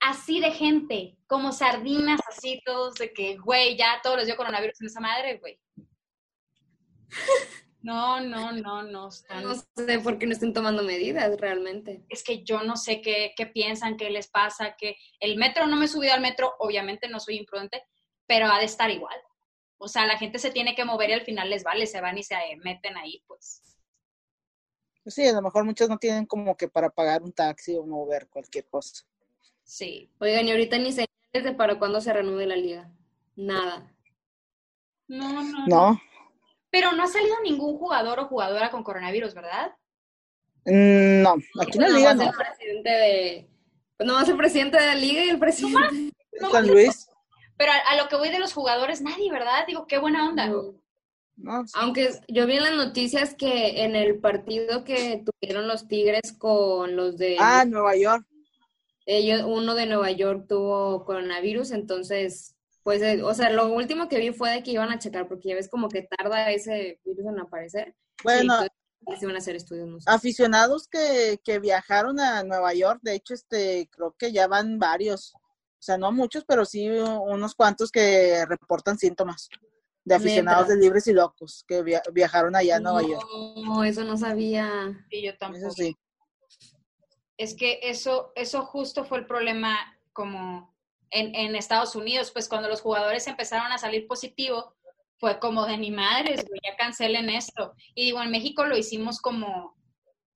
Así 0.00 0.40
de 0.40 0.52
gente, 0.52 1.16
como 1.26 1.52
sardinas, 1.52 2.20
así 2.28 2.60
todos 2.64 2.94
de 2.94 3.12
que, 3.12 3.36
güey, 3.38 3.76
ya 3.76 4.00
todos 4.02 4.18
les 4.18 4.26
dio 4.26 4.36
coronavirus 4.36 4.80
en 4.82 4.86
esa 4.86 5.00
madre, 5.00 5.38
güey. 5.38 5.58
No, 7.86 8.20
no, 8.20 8.50
no, 8.50 8.82
no. 8.82 9.08
Están, 9.08 9.44
No 9.44 9.54
sé 9.54 10.00
por 10.00 10.18
qué 10.18 10.26
no 10.26 10.32
estén 10.32 10.52
tomando 10.52 10.82
medidas 10.82 11.38
realmente. 11.38 12.04
es 12.08 12.24
que 12.24 12.42
yo 12.42 12.64
no 12.64 12.74
sé 12.76 13.00
qué, 13.00 13.32
qué 13.36 13.46
piensan, 13.46 13.96
qué 13.96 14.10
les 14.10 14.26
pasa, 14.26 14.74
que 14.76 14.96
el 15.20 15.36
metro, 15.36 15.68
no 15.68 15.76
me 15.76 15.84
he 15.84 15.88
subido 15.88 16.12
al 16.12 16.20
metro, 16.20 16.52
obviamente 16.58 17.08
no 17.08 17.20
soy 17.20 17.36
imprudente, 17.36 17.84
pero 18.26 18.46
ha 18.46 18.58
de 18.58 18.64
estar 18.64 18.90
igual. 18.90 19.14
O 19.78 19.86
sea, 19.86 20.04
la 20.04 20.18
gente 20.18 20.40
se 20.40 20.50
tiene 20.50 20.74
que 20.74 20.84
mover 20.84 21.10
y 21.10 21.12
al 21.12 21.20
final 21.20 21.48
les 21.48 21.62
vale, 21.62 21.86
se 21.86 22.00
van 22.00 22.18
y 22.18 22.24
se 22.24 22.34
meten 22.64 22.96
ahí, 22.96 23.22
pues. 23.28 23.62
Pues 25.04 25.14
sí, 25.14 25.24
a 25.24 25.32
lo 25.32 25.42
mejor 25.42 25.64
muchos 25.64 25.88
no 25.88 25.98
tienen 25.98 26.26
como 26.26 26.56
que 26.56 26.66
para 26.66 26.90
pagar 26.90 27.22
un 27.22 27.32
taxi 27.32 27.76
o 27.76 27.86
mover 27.86 28.26
cualquier 28.28 28.66
cosa. 28.66 29.04
Sí. 29.62 30.10
Oigan, 30.18 30.48
y 30.48 30.50
ahorita 30.50 30.76
ni 30.78 30.90
señales 30.90 31.08
de 31.32 31.52
para 31.52 31.78
cuándo 31.78 32.00
se 32.00 32.12
reanude 32.12 32.46
la 32.46 32.56
liga. 32.56 32.90
Nada. 33.36 33.94
No, 35.06 35.40
no, 35.44 35.66
No, 35.68 36.00
Pero 36.76 36.92
no 36.92 37.04
ha 37.04 37.06
salido 37.06 37.36
ningún 37.42 37.78
jugador 37.78 38.18
o 38.20 38.26
jugadora 38.26 38.70
con 38.70 38.82
coronavirus, 38.82 39.32
¿verdad? 39.32 39.72
Mm, 40.66 41.22
no, 41.22 41.36
aquí 41.62 41.78
no 41.78 41.88
liga, 41.88 42.12
no. 42.12 42.24
ser 42.24 42.32
presidente 42.34 42.90
de. 42.90 43.48
Pues 43.96 44.06
no 44.06 44.12
va 44.12 44.20
a 44.20 44.26
ser 44.26 44.36
presidente 44.36 44.78
de 44.78 44.86
la 44.86 44.94
liga 44.94 45.24
y 45.24 45.30
el 45.30 45.38
presidente. 45.38 46.12
No, 46.40 46.50
San 46.50 46.66
Luis, 46.66 47.08
Pero 47.56 47.72
a, 47.72 47.76
a 47.92 47.96
lo 47.96 48.08
que 48.08 48.16
voy 48.16 48.28
de 48.28 48.38
los 48.38 48.52
jugadores, 48.52 49.00
nadie, 49.00 49.32
¿verdad? 49.32 49.66
Digo, 49.66 49.86
qué 49.86 49.96
buena 49.96 50.28
onda. 50.28 50.48
No. 50.48 50.74
no, 51.36 51.66
sí. 51.66 51.72
Aunque 51.76 52.10
yo 52.28 52.46
vi 52.46 52.56
en 52.58 52.64
las 52.64 52.74
noticias 52.74 53.34
que 53.34 53.84
en 53.84 53.96
el 53.96 54.18
partido 54.18 54.84
que 54.84 55.24
tuvieron 55.24 55.66
los 55.66 55.88
Tigres 55.88 56.34
con 56.36 56.94
los 56.94 57.16
de 57.16 57.36
Ah, 57.40 57.64
Nueva 57.66 57.96
York. 57.96 58.26
ellos, 59.06 59.42
uno 59.46 59.74
de 59.76 59.86
Nueva 59.86 60.10
York 60.10 60.46
tuvo 60.48 61.04
coronavirus, 61.06 61.70
entonces, 61.70 62.55
pues, 62.86 63.02
eh, 63.02 63.20
o 63.20 63.34
sea, 63.34 63.50
lo 63.50 63.66
último 63.72 64.08
que 64.08 64.20
vi 64.20 64.30
fue 64.32 64.48
de 64.52 64.62
que 64.62 64.70
iban 64.70 64.90
a 64.92 64.98
checar, 65.00 65.26
porque 65.26 65.48
ya 65.48 65.56
ves 65.56 65.68
como 65.68 65.88
que 65.88 66.02
tarda 66.02 66.52
ese 66.52 67.00
virus 67.04 67.26
en 67.26 67.40
aparecer. 67.40 67.96
Bueno, 68.22 68.60
Sí, 68.60 68.68
entonces, 69.02 69.18
se 69.20 69.26
van 69.26 69.34
a 69.34 69.38
hacer 69.38 69.56
estudios, 69.56 69.88
no 69.88 69.98
sé. 69.98 70.08
aficionados 70.08 70.86
que, 70.86 71.40
que 71.42 71.58
viajaron 71.58 72.20
a 72.20 72.44
Nueva 72.44 72.72
York, 72.74 73.00
de 73.02 73.14
hecho, 73.16 73.34
este, 73.34 73.88
creo 73.90 74.14
que 74.16 74.30
ya 74.30 74.46
van 74.46 74.78
varios, 74.78 75.34
o 75.34 75.82
sea, 75.82 75.98
no 75.98 76.12
muchos, 76.12 76.44
pero 76.46 76.64
sí 76.64 76.88
unos 76.88 77.56
cuantos 77.56 77.90
que 77.90 78.46
reportan 78.46 78.96
síntomas 78.98 79.48
de 80.04 80.14
aficionados 80.14 80.68
Neta. 80.68 80.74
de 80.76 80.80
libres 80.80 81.08
y 81.08 81.12
locos 81.12 81.64
que 81.66 81.82
via- 81.82 82.02
viajaron 82.12 82.54
allá 82.54 82.76
a 82.76 82.80
Nueva 82.80 83.02
York. 83.02 83.26
No, 83.64 83.82
eso 83.82 84.04
no 84.04 84.16
sabía. 84.16 84.68
Y 85.10 85.26
yo 85.26 85.36
tampoco. 85.36 85.66
Eso 85.66 85.72
sí. 85.72 85.96
Es 87.36 87.56
que 87.56 87.80
eso, 87.82 88.30
eso 88.36 88.64
justo 88.64 89.04
fue 89.04 89.18
el 89.18 89.26
problema 89.26 89.76
como 90.12 90.75
en, 91.10 91.34
en 91.34 91.56
Estados 91.56 91.94
Unidos, 91.96 92.30
pues 92.32 92.48
cuando 92.48 92.68
los 92.68 92.80
jugadores 92.80 93.26
empezaron 93.26 93.72
a 93.72 93.78
salir 93.78 94.06
positivo, 94.06 94.74
fue 95.18 95.38
como 95.38 95.64
de 95.66 95.78
ni 95.78 95.90
madres, 95.90 96.44
ya 96.64 96.76
cancelen 96.76 97.30
esto. 97.30 97.74
Y 97.94 98.04
digo, 98.06 98.22
en 98.22 98.30
México 98.30 98.66
lo 98.66 98.76
hicimos 98.76 99.20
como 99.20 99.74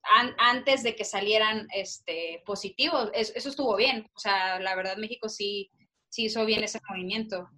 an- 0.03 0.35
antes 0.39 0.83
de 0.83 0.97
que 0.97 1.05
salieran 1.05 1.67
este 1.75 2.43
positivos. 2.47 3.11
Es- 3.13 3.33
eso 3.37 3.51
estuvo 3.51 3.77
bien. 3.77 4.11
O 4.15 4.19
sea, 4.19 4.59
la 4.61 4.75
verdad 4.75 4.97
México 4.97 5.29
sí, 5.29 5.71
sí 6.09 6.25
hizo 6.27 6.45
bien 6.47 6.65
ese 6.65 6.81
movimiento. 6.89 7.49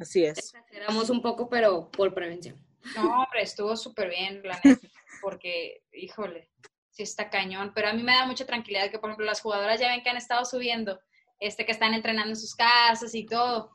Así 0.00 0.24
es. 0.24 0.38
Exageramos 0.38 1.10
un 1.10 1.22
poco, 1.22 1.48
pero 1.48 1.90
por 1.90 2.14
prevención. 2.14 2.56
No, 2.96 3.22
hombre, 3.22 3.42
estuvo 3.42 3.76
súper 3.76 4.08
bien, 4.10 4.40
la 4.44 4.58
neta, 4.64 4.88
porque, 5.20 5.82
híjole, 5.92 6.50
sí 6.98 7.04
está 7.04 7.30
cañón, 7.30 7.70
pero 7.74 7.88
a 7.88 7.92
mí 7.92 8.02
me 8.02 8.12
da 8.12 8.26
mucha 8.26 8.44
tranquilidad 8.44 8.90
que, 8.90 8.98
por 8.98 9.10
ejemplo, 9.10 9.26
las 9.26 9.40
jugadoras 9.40 9.78
ya 9.78 9.88
ven 9.88 10.02
que 10.02 10.10
han 10.10 10.16
estado 10.16 10.44
subiendo, 10.44 10.98
este, 11.38 11.64
que 11.64 11.70
están 11.70 11.94
entrenando 11.94 12.30
en 12.30 12.36
sus 12.36 12.56
casas 12.56 13.14
y 13.14 13.24
todo, 13.24 13.70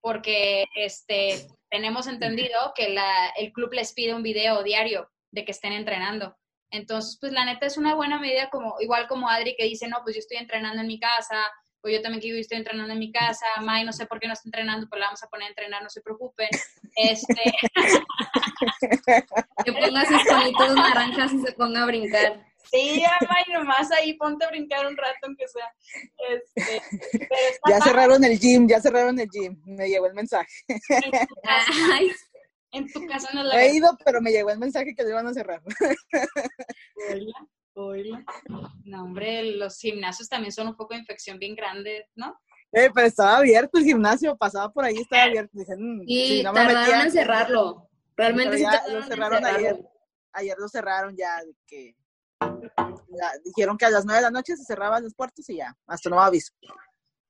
porque, 0.00 0.64
este, 0.76 1.48
tenemos 1.68 2.06
entendido 2.06 2.72
que 2.76 2.90
la, 2.90 3.30
el 3.36 3.52
club 3.52 3.72
les 3.72 3.92
pide 3.92 4.14
un 4.14 4.22
video 4.22 4.62
diario 4.62 5.10
de 5.32 5.44
que 5.44 5.50
estén 5.50 5.72
entrenando. 5.72 6.36
Entonces, 6.70 7.18
pues 7.20 7.32
la 7.32 7.44
neta 7.44 7.66
es 7.66 7.76
una 7.78 7.96
buena 7.96 8.20
medida, 8.20 8.48
como, 8.48 8.76
igual 8.78 9.08
como 9.08 9.28
Adri 9.28 9.56
que 9.56 9.64
dice, 9.64 9.88
no, 9.88 9.98
pues 10.04 10.14
yo 10.14 10.20
estoy 10.20 10.36
entrenando 10.36 10.80
en 10.80 10.86
mi 10.86 11.00
casa, 11.00 11.50
o 11.80 11.88
yo 11.88 12.00
también 12.00 12.20
que 12.20 12.38
estoy 12.38 12.58
entrenando 12.58 12.92
en 12.92 12.98
mi 13.00 13.10
casa, 13.10 13.44
May 13.62 13.84
no 13.84 13.92
sé 13.92 14.06
por 14.06 14.20
qué 14.20 14.28
no 14.28 14.34
está 14.34 14.46
entrenando, 14.46 14.88
pues 14.88 15.00
la 15.00 15.06
vamos 15.06 15.22
a 15.24 15.28
poner 15.28 15.46
a 15.46 15.48
entrenar, 15.48 15.82
no 15.82 15.90
se 15.90 16.00
preocupen. 16.00 16.48
Este, 16.94 17.52
Que 19.64 19.72
ponga 19.72 20.04
sus 20.04 20.22
palitos 20.28 20.74
naranjas 20.76 21.32
y 21.32 21.40
se 21.40 21.52
ponga 21.52 21.82
a 21.82 21.86
brincar. 21.86 22.48
Sí, 22.70 23.00
ya, 23.00 23.16
May, 23.28 23.44
nomás 23.52 23.90
ahí 23.92 24.14
ponte 24.14 24.44
a 24.44 24.48
brincar 24.48 24.86
un 24.86 24.96
rato, 24.96 25.18
aunque 25.24 25.46
sea. 25.48 25.72
Este, 26.30 26.82
pero 27.12 27.28
Ya 27.68 27.80
cerraron 27.80 28.24
el 28.24 28.38
gym, 28.38 28.68
ya 28.68 28.80
cerraron 28.80 29.18
el 29.18 29.28
gym. 29.28 29.60
Me 29.66 29.88
llegó 29.88 30.06
el 30.06 30.14
mensaje. 30.14 30.48
en 30.68 31.10
tu 31.26 31.34
casa, 31.42 31.72
Ay, 31.94 32.10
en 32.72 32.92
tu 32.92 33.06
casa 33.06 33.28
no 33.34 33.42
la 33.42 33.62
he 33.64 33.74
ido, 33.74 33.96
pero 34.04 34.20
me 34.20 34.30
llegó 34.30 34.50
el 34.50 34.58
mensaje 34.58 34.94
que 34.94 35.02
lo 35.02 35.10
iban 35.10 35.26
a 35.26 35.34
cerrar. 35.34 35.62
Oila, 37.10 37.46
oila. 37.74 38.24
No, 38.84 39.04
hombre, 39.04 39.42
los 39.56 39.78
gimnasios 39.78 40.28
también 40.28 40.52
son 40.52 40.68
un 40.68 40.76
poco 40.76 40.94
de 40.94 41.00
infección 41.00 41.38
bien 41.38 41.54
grande, 41.54 42.06
¿no? 42.14 42.38
Eh, 42.72 42.90
pero 42.94 43.06
estaba 43.06 43.38
abierto 43.38 43.78
el 43.78 43.84
gimnasio, 43.84 44.36
pasaba 44.36 44.70
por 44.70 44.84
ahí, 44.84 44.96
estaba 44.98 45.22
abierto. 45.24 45.50
Dije, 45.58 45.74
mm, 45.76 46.02
y 46.06 46.26
si 46.28 46.42
no 46.42 46.52
me 46.52 46.60
tardaron 46.60 46.82
metía, 46.84 47.02
en 47.04 47.10
cerrarlo. 47.12 47.88
Realmente 48.16 48.58
sí 48.58 48.64
tardaron 48.64 48.92
lo 48.92 48.98
en 48.98 49.08
cerraron 49.08 49.44
ayer. 49.46 49.78
ayer 50.32 50.56
lo 50.58 50.68
cerraron 50.68 51.16
ya, 51.16 51.42
de 51.42 51.54
que 51.66 51.96
la- 53.10 53.32
dijeron 53.44 53.76
que 53.78 53.86
a 53.86 53.90
las 53.90 54.04
nueve 54.04 54.18
de 54.20 54.24
la 54.24 54.30
noche 54.30 54.56
se 54.56 54.64
cerraban 54.64 55.02
los 55.04 55.14
puertos 55.14 55.48
y 55.50 55.56
ya, 55.56 55.76
hasta 55.86 56.10
nuevo 56.10 56.24
aviso. 56.24 56.52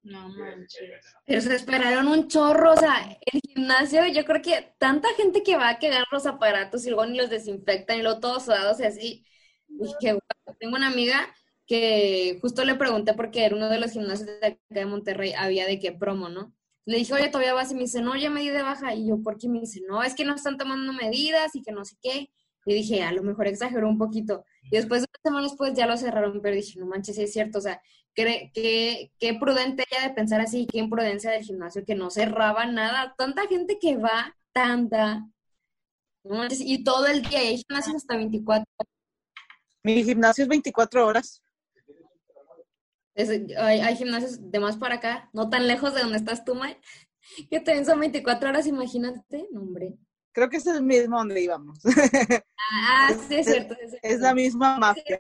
No 0.03 0.29
manches. 0.31 1.05
Pero 1.27 1.41
se 1.43 1.55
esperaron 1.57 2.09
un 2.09 2.29
chorro, 2.29 2.73
o 2.73 2.77
sea, 2.77 3.19
el 3.21 3.41
gimnasio, 3.41 4.07
yo 4.07 4.25
creo 4.25 4.41
que 4.41 4.75
tanta 4.79 5.09
gente 5.17 5.43
que 5.43 5.57
va 5.57 5.69
a 5.71 5.79
quedar 5.79 6.05
los 6.13 6.25
aparatos 6.27 6.87
y 6.87 6.91
luego 6.91 7.05
ni 7.07 7.19
los 7.19 7.29
desinfectan 7.31 7.99
y 7.99 8.03
luego 8.03 8.21
todos 8.21 8.45
sudados 8.45 8.81
y 8.81 8.85
así. 8.85 9.27
Dije, 9.69 10.13
"Guau". 10.13 10.57
tengo 10.59 10.77
una 10.77 10.87
amiga 10.89 11.27
que 11.67 12.39
justo 12.41 12.65
le 12.65 12.75
pregunté 12.77 13.13
porque 13.15 13.45
era 13.45 13.55
uno 13.57 13.69
de 13.69 13.79
los 13.79 13.91
gimnasios 13.93 14.27
de 14.41 14.47
acá 14.47 14.59
de 14.71 14.87
Monterrey, 14.87 15.35
había 15.37 15.67
de 15.67 15.79
qué 15.79 15.93
promo, 15.93 16.29
¿no? 16.31 16.55
Le 16.87 16.97
dije, 16.99 17.13
oye, 17.13 17.29
todavía 17.29 17.53
vas 17.53 17.71
y 17.71 17.75
me 17.75 17.83
dice, 17.83 18.01
no, 18.01 18.17
ya 18.17 18.31
me 18.31 18.41
di 18.41 18.49
de 18.49 18.63
baja. 18.63 18.95
Y 18.95 19.09
yo, 19.09 19.23
¿por 19.23 19.37
qué? 19.37 19.49
Me 19.49 19.61
dice, 19.61 19.81
no, 19.87 20.03
es 20.03 20.15
que 20.15 20.25
no 20.25 20.35
están 20.35 20.57
tomando 20.57 20.93
medidas 20.95 21.55
y 21.55 21.63
que 21.63 21.71
no 21.73 21.85
sé 21.85 21.97
qué. 22.03 22.31
Y 22.69 22.75
dije, 22.75 23.03
a 23.03 23.13
lo 23.13 23.23
mejor 23.23 23.47
exageró 23.47 23.89
un 23.89 23.97
poquito. 23.97 24.45
Y 24.65 24.77
después, 24.77 25.01
unas 25.01 25.21
semanas 25.23 25.51
después, 25.53 25.73
ya 25.75 25.87
lo 25.87 25.97
cerraron, 25.97 26.41
pero 26.43 26.55
dije, 26.55 26.79
no 26.79 26.85
manches, 26.87 27.17
sí 27.17 27.23
es 27.23 27.33
cierto, 27.33 27.59
o 27.59 27.63
sea, 27.63 27.81
qué, 28.15 28.51
qué, 28.53 29.11
qué 29.19 29.35
prudente 29.35 29.85
ella 29.91 30.07
de 30.09 30.15
pensar 30.15 30.41
así, 30.43 30.67
qué 30.71 30.79
imprudencia 30.79 31.31
del 31.31 31.43
gimnasio, 31.45 31.85
que 31.87 31.95
no 31.95 32.11
cerraba 32.11 32.67
nada. 32.67 33.15
Tanta 33.17 33.47
gente 33.47 33.79
que 33.81 33.97
va, 33.97 34.37
tanta. 34.53 35.27
No 36.25 36.37
manches, 36.37 36.61
y 36.61 36.85
todo 36.85 37.07
el 37.07 37.23
día, 37.23 37.43
y 37.43 37.47
hay 37.49 37.57
gimnasios 37.67 37.97
hasta 37.97 38.17
24 38.17 38.67
Mi 39.83 40.05
gimnasio 40.05 40.43
es 40.45 40.49
24 40.49 41.07
horas. 41.07 41.43
Es- 43.15 43.31
hay, 43.57 43.81
hay 43.81 43.97
gimnasios 43.97 44.51
de 44.51 44.61
más 44.61 44.77
para 44.77 44.97
acá, 44.97 45.31
no 45.33 45.49
tan 45.49 45.67
lejos 45.67 45.95
de 45.95 46.03
donde 46.03 46.19
estás 46.19 46.45
tú, 46.45 46.55
May, 46.55 46.77
que 47.51 47.61
también 47.61 47.87
son 47.87 47.99
24 48.01 48.51
horas, 48.51 48.67
imagínate, 48.67 49.49
no, 49.53 49.61
hombre. 49.63 49.95
Creo 50.33 50.49
que 50.49 50.59
es 50.59 50.67
el 50.67 50.83
mismo 50.83 51.19
donde 51.19 51.41
íbamos. 51.41 51.79
Ah, 52.71 53.15
sí, 53.27 53.37
es 53.37 53.47
cierto. 53.47 53.75
Es, 53.81 53.91
cierto. 53.91 54.09
Es 54.09 54.21
la 54.21 54.35
misma 54.35 54.79
mafia. 54.79 55.19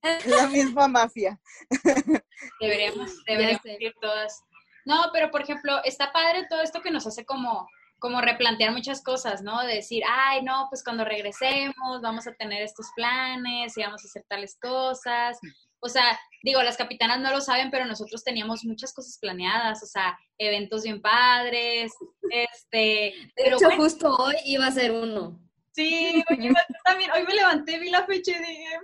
Es 0.00 0.26
la 0.26 0.46
misma 0.46 0.86
mafia. 0.86 1.40
Deberíamos, 2.60 3.24
deberíamos 3.26 3.66
ir 3.66 3.94
todas. 4.00 4.44
No, 4.84 5.10
pero 5.12 5.30
por 5.30 5.42
ejemplo, 5.42 5.82
está 5.84 6.12
padre 6.12 6.46
todo 6.48 6.62
esto 6.62 6.80
que 6.80 6.92
nos 6.92 7.06
hace 7.06 7.24
como, 7.24 7.68
como 7.98 8.20
replantear 8.20 8.72
muchas 8.72 9.02
cosas, 9.02 9.42
¿no? 9.42 9.60
De 9.62 9.74
decir, 9.74 10.02
ay, 10.08 10.42
no, 10.42 10.66
pues 10.70 10.84
cuando 10.84 11.04
regresemos 11.04 12.00
vamos 12.00 12.26
a 12.26 12.32
tener 12.34 12.62
estos 12.62 12.86
planes 12.94 13.76
y 13.76 13.82
vamos 13.82 14.04
a 14.04 14.06
hacer 14.06 14.24
tales 14.28 14.56
cosas. 14.60 15.38
O 15.80 15.88
sea, 15.88 16.18
digo, 16.42 16.62
las 16.62 16.76
capitanas 16.76 17.20
no 17.20 17.30
lo 17.30 17.40
saben, 17.40 17.70
pero 17.70 17.84
nosotros 17.86 18.24
teníamos 18.24 18.64
muchas 18.64 18.92
cosas 18.92 19.18
planeadas, 19.20 19.82
o 19.82 19.86
sea, 19.86 20.18
eventos 20.38 20.82
bien 20.82 21.00
padres, 21.00 21.92
este, 22.30 22.78
De 22.78 23.32
pero 23.36 23.56
hecho, 23.56 23.66
bueno, 23.66 23.82
justo 23.84 24.14
hoy 24.16 24.34
iba 24.44 24.66
a 24.66 24.72
ser 24.72 24.92
uno. 24.92 25.38
sí, 25.72 26.22
yo 26.28 26.52
también, 26.84 27.10
hoy 27.12 27.24
me 27.24 27.34
levanté, 27.34 27.78
vi 27.78 27.90
la 27.90 28.04
fecha 28.06 28.32
y 28.32 28.38
dije, 28.38 28.80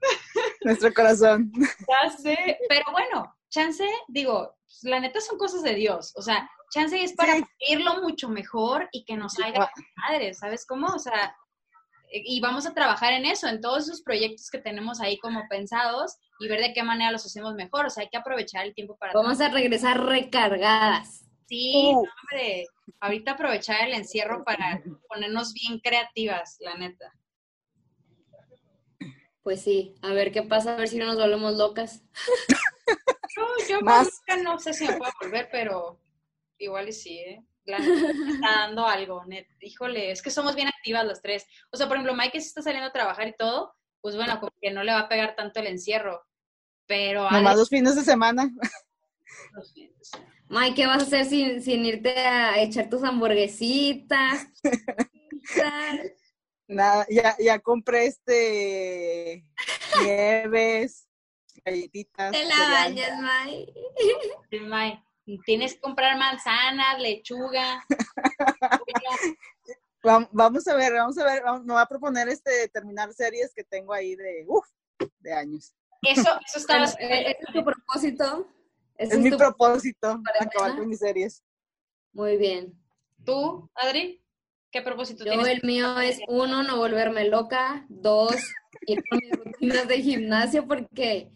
Nuestro 0.64 0.92
corazón. 0.94 1.52
Ya 1.54 2.10
sé, 2.10 2.58
pero 2.68 2.84
bueno, 2.92 3.34
chance, 3.50 3.84
digo, 4.08 4.56
pues, 4.64 4.82
la 4.84 5.00
neta 5.00 5.20
son 5.20 5.38
cosas 5.38 5.62
de 5.62 5.74
Dios, 5.74 6.12
o 6.16 6.22
sea, 6.22 6.48
chance 6.72 7.02
es 7.02 7.12
para 7.14 7.36
Sí. 7.36 7.44
irlo 7.68 8.00
mucho 8.02 8.28
mejor 8.28 8.88
y 8.92 9.04
que 9.04 9.16
nos 9.16 9.34
salga 9.34 9.70
madre, 9.96 10.32
¿sabes 10.34 10.64
cómo? 10.66 10.86
O 10.86 10.98
sea, 10.98 11.36
y 12.12 12.40
vamos 12.40 12.66
a 12.66 12.74
trabajar 12.74 13.12
en 13.12 13.24
eso, 13.26 13.46
en 13.48 13.60
todos 13.60 13.84
esos 13.84 14.02
proyectos 14.02 14.50
que 14.50 14.58
tenemos 14.58 15.00
ahí 15.00 15.18
como 15.18 15.46
pensados 15.48 16.16
y 16.40 16.48
ver 16.48 16.60
de 16.60 16.72
qué 16.72 16.82
manera 16.82 17.12
los 17.12 17.24
hacemos 17.26 17.54
mejor, 17.54 17.86
o 17.86 17.90
sea, 17.90 18.02
hay 18.02 18.08
que 18.10 18.16
aprovechar 18.18 18.66
el 18.66 18.74
tiempo 18.74 18.96
para... 18.96 19.12
Vamos 19.12 19.40
a 19.40 19.48
regresar 19.48 20.04
recargadas. 20.04 21.24
Sí, 21.46 21.72
Uh. 21.94 21.98
hombre, 21.98 22.66
ahorita 23.00 23.32
aprovechar 23.32 23.86
el 23.88 23.94
encierro 23.94 24.44
para 24.44 24.82
ponernos 25.08 25.52
bien 25.52 25.80
creativas, 25.80 26.56
la 26.60 26.74
neta. 26.76 27.12
Pues 29.42 29.62
sí, 29.62 29.94
a 30.02 30.12
ver 30.12 30.32
qué 30.32 30.42
pasa, 30.42 30.74
a 30.74 30.76
ver 30.76 30.88
si 30.88 30.98
no 30.98 31.06
nos 31.06 31.16
volvemos 31.16 31.54
locas. 31.56 32.02
Yo, 33.36 33.46
yo 33.68 33.80
Más. 33.82 34.08
nunca 34.28 34.42
no 34.42 34.58
sé 34.58 34.72
si 34.74 34.84
me 34.88 34.96
puedo 34.96 35.12
volver, 35.22 35.48
pero 35.52 36.00
igual 36.58 36.88
y 36.88 36.92
sí, 36.92 37.16
¿eh? 37.20 37.44
La 37.64 37.76
está 37.78 38.50
dando 38.66 38.86
algo, 38.86 39.24
net. 39.26 39.46
Híjole, 39.60 40.10
es 40.10 40.22
que 40.22 40.30
somos 40.30 40.54
bien 40.54 40.68
activas 40.68 41.04
las 41.04 41.20
tres. 41.22 41.46
O 41.70 41.76
sea, 41.76 41.86
por 41.86 41.96
ejemplo, 41.96 42.14
Mike 42.14 42.40
sí 42.40 42.48
está 42.48 42.62
saliendo 42.62 42.88
a 42.88 42.92
trabajar 42.92 43.28
y 43.28 43.36
todo, 43.36 43.74
pues 44.00 44.16
bueno, 44.16 44.40
como 44.40 44.52
que 44.60 44.70
no 44.70 44.82
le 44.82 44.92
va 44.92 45.00
a 45.00 45.08
pegar 45.08 45.36
tanto 45.36 45.60
el 45.60 45.66
encierro. 45.66 46.22
Pero 46.86 47.24
Nomás 47.24 47.40
Alex, 47.40 47.58
los 47.58 47.68
fines 47.68 47.96
de 47.96 48.02
semana. 48.02 48.50
los 49.52 49.72
fines. 49.72 50.10
May, 50.48 50.74
¿qué 50.74 50.86
vas 50.86 51.02
a 51.02 51.06
hacer 51.06 51.26
sin, 51.26 51.62
sin 51.62 51.84
irte 51.84 52.18
a 52.18 52.60
echar 52.60 52.90
tus 52.90 53.04
hamburguesitas? 53.04 54.48
Nada, 56.66 57.06
ya, 57.08 57.36
ya 57.38 57.58
compré 57.60 58.06
este 58.06 59.44
nieves, 60.02 61.08
galletitas. 61.64 62.32
Te 62.32 62.44
la 62.44 62.56
bañas. 62.70 63.10
Sí, 64.50 64.60
Mike, 64.60 65.02
tienes 65.38 65.74
que 65.74 65.80
comprar 65.80 66.16
manzanas, 66.18 66.98
lechuga. 67.00 67.84
Vamos 70.32 70.66
a 70.66 70.74
ver, 70.76 70.94
vamos 70.94 71.18
a 71.18 71.24
ver, 71.24 71.42
vamos- 71.42 71.64
me 71.64 71.74
va 71.74 71.82
a 71.82 71.88
proponer 71.88 72.26
este 72.28 72.68
terminar 72.68 73.12
series 73.12 73.52
que 73.54 73.64
tengo 73.64 73.92
ahí 73.92 74.16
de 74.16 74.44
uf, 74.48 74.66
de 75.18 75.34
años. 75.34 75.74
Eso, 76.00 76.22
eso 76.46 76.58
ese 76.98 77.30
es 77.38 77.52
tu 77.52 77.62
propósito. 77.62 78.48
Ese 78.96 79.14
Es 79.14 79.20
mi 79.20 79.28
tu- 79.30 79.36
propósito, 79.36 80.22
¿Para 80.24 80.46
acabar 80.46 80.76
con 80.76 80.88
mis 80.88 81.00
series. 81.00 81.42
Muy 82.14 82.38
bien. 82.38 82.72
¿Tú, 83.26 83.70
Adri? 83.74 84.24
¿Qué 84.70 84.80
propósito 84.80 85.24
Yo 85.26 85.32
tienes? 85.32 85.48
el 85.48 85.60
mío 85.64 86.00
es 86.00 86.18
uno, 86.28 86.62
no 86.62 86.78
volverme 86.78 87.28
loca, 87.28 87.84
dos, 87.90 88.36
ir 88.86 89.02
con 89.06 89.18
mis 89.18 89.30
rutinas 89.44 89.86
de 89.86 90.00
gimnasio 90.00 90.66
porque, 90.66 91.30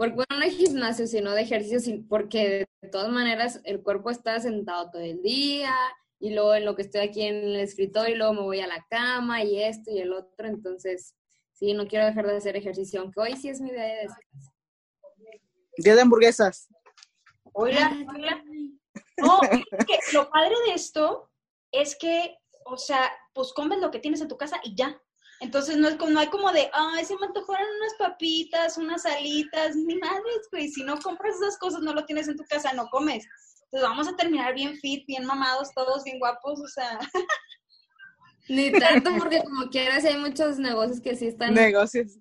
porque 0.00 0.14
bueno, 0.14 0.26
no 0.30 0.38
de 0.38 0.50
gimnasio, 0.50 1.06
sino 1.06 1.32
de 1.32 1.42
ejercicio, 1.42 2.02
porque 2.08 2.66
de 2.80 2.88
todas 2.88 3.10
maneras 3.10 3.60
el 3.64 3.82
cuerpo 3.82 4.08
está 4.08 4.40
sentado 4.40 4.90
todo 4.90 5.02
el 5.02 5.20
día 5.20 5.74
y 6.18 6.32
luego 6.32 6.54
en 6.54 6.64
lo 6.64 6.74
que 6.74 6.80
estoy 6.80 7.02
aquí 7.02 7.20
en 7.20 7.34
el 7.34 7.56
escritorio 7.56 8.14
y 8.14 8.16
luego 8.16 8.32
me 8.32 8.40
voy 8.40 8.60
a 8.60 8.66
la 8.66 8.82
cama 8.88 9.44
y 9.44 9.62
esto 9.62 9.90
y 9.90 9.98
el 9.98 10.14
otro, 10.14 10.46
entonces 10.46 11.14
sí, 11.52 11.74
no 11.74 11.86
quiero 11.86 12.06
dejar 12.06 12.26
de 12.26 12.34
hacer 12.34 12.56
ejercicio, 12.56 13.02
aunque 13.02 13.20
hoy 13.20 13.36
sí 13.36 13.50
es 13.50 13.60
mi 13.60 13.72
día 13.72 13.82
de 13.82 13.96
descanso. 13.96 14.52
Día 15.76 15.94
de 15.94 16.00
hamburguesas. 16.00 16.68
Oiga, 17.52 17.92
oiga. 18.14 18.42
No, 19.18 19.40
fíjate 19.40 19.84
que 19.86 19.98
lo 20.14 20.30
padre 20.30 20.54
de 20.66 20.72
esto 20.76 21.30
es 21.72 21.94
que, 21.94 22.38
o 22.64 22.78
sea, 22.78 23.12
pues 23.34 23.52
comes 23.52 23.80
lo 23.80 23.90
que 23.90 23.98
tienes 23.98 24.22
en 24.22 24.28
tu 24.28 24.38
casa 24.38 24.62
y 24.64 24.74
ya. 24.74 24.98
Entonces 25.40 25.78
no, 25.78 25.88
es 25.88 25.96
como, 25.96 26.12
no 26.12 26.20
hay 26.20 26.28
como 26.28 26.52
de, 26.52 26.70
ay, 26.72 27.04
se 27.04 27.16
me 27.16 27.26
antojaron 27.26 27.66
unas 27.76 27.94
papitas, 27.98 28.76
unas 28.76 29.06
alitas, 29.06 29.74
ni 29.74 29.96
madres, 29.96 30.48
güey. 30.52 30.68
Si 30.68 30.84
no 30.84 30.98
compras 31.00 31.36
esas 31.36 31.58
cosas, 31.58 31.80
no 31.80 31.94
lo 31.94 32.04
tienes 32.04 32.28
en 32.28 32.36
tu 32.36 32.44
casa, 32.44 32.74
no 32.74 32.88
comes. 32.88 33.26
Entonces 33.64 33.88
vamos 33.88 34.08
a 34.08 34.16
terminar 34.16 34.54
bien 34.54 34.76
fit, 34.76 35.06
bien 35.06 35.24
mamados, 35.24 35.72
todos 35.74 36.04
bien 36.04 36.18
guapos, 36.18 36.60
o 36.60 36.68
sea. 36.68 36.98
Ni 38.48 38.72
tanto 38.72 39.16
porque 39.16 39.42
como 39.42 39.70
quieras 39.70 40.04
hay 40.04 40.16
muchos 40.16 40.58
negocios 40.58 41.00
que 41.00 41.14
sí 41.14 41.28
están, 41.28 41.54
Negocios 41.54 42.18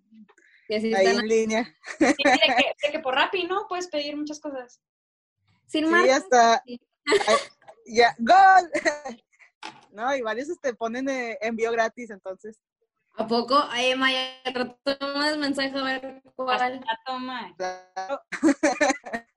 que 0.68 0.80
sí 0.80 0.94
ahí 0.94 1.08
están 1.08 1.24
en 1.24 1.28
línea. 1.28 1.76
sí, 1.98 2.06
de, 2.06 2.14
que, 2.16 2.88
de 2.88 2.92
que 2.92 3.00
por 3.00 3.16
Rappi, 3.16 3.46
¿no? 3.46 3.66
Puedes 3.68 3.88
pedir 3.88 4.16
muchas 4.16 4.40
cosas. 4.40 4.80
sin 5.66 5.86
Sí, 5.86 5.92
marca. 5.92 6.16
hasta 6.16 6.64
Sí. 6.66 6.80
ya, 7.88 8.16
¡gol! 8.20 8.70
no, 9.92 10.16
y 10.16 10.22
varios 10.22 10.48
te 10.48 10.54
este, 10.54 10.74
ponen 10.76 11.10
eh, 11.10 11.38
envío 11.42 11.72
gratis, 11.72 12.12
entonces. 12.12 12.60
¿A 13.18 13.28
poco? 13.28 13.56
Ay, 13.70 13.96
Maya, 13.96 14.42
toma 14.84 15.30
el 15.30 15.40
mensaje 15.40 15.78
a 15.78 15.84
ver 15.84 16.24
cuál. 16.36 16.80
La 16.80 17.00
toma. 17.06 17.54
Claro. 17.58 18.22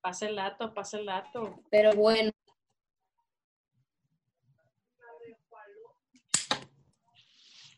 Pasa 0.00 0.28
el 0.28 0.36
dato, 0.36 0.72
pasa 0.72 0.98
el 0.98 1.06
dato. 1.06 1.60
Pero 1.68 1.92
bueno. 1.94 2.30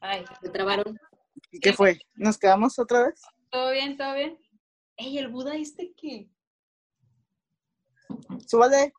Ay, 0.00 0.26
Se 0.42 0.50
trabaron. 0.50 0.98
¿Y 1.50 1.58
qué 1.58 1.72
fue? 1.72 1.98
¿Nos 2.14 2.36
quedamos 2.36 2.78
otra 2.78 3.06
vez? 3.06 3.22
¿todo 3.50 3.70
bien, 3.70 3.96
todo 3.96 4.14
bien? 4.14 4.38
Ey, 4.96 5.16
¿el 5.16 5.28
Buda 5.28 5.56
este 5.56 5.94
qué? 5.96 6.28
Súbale, 8.46 8.92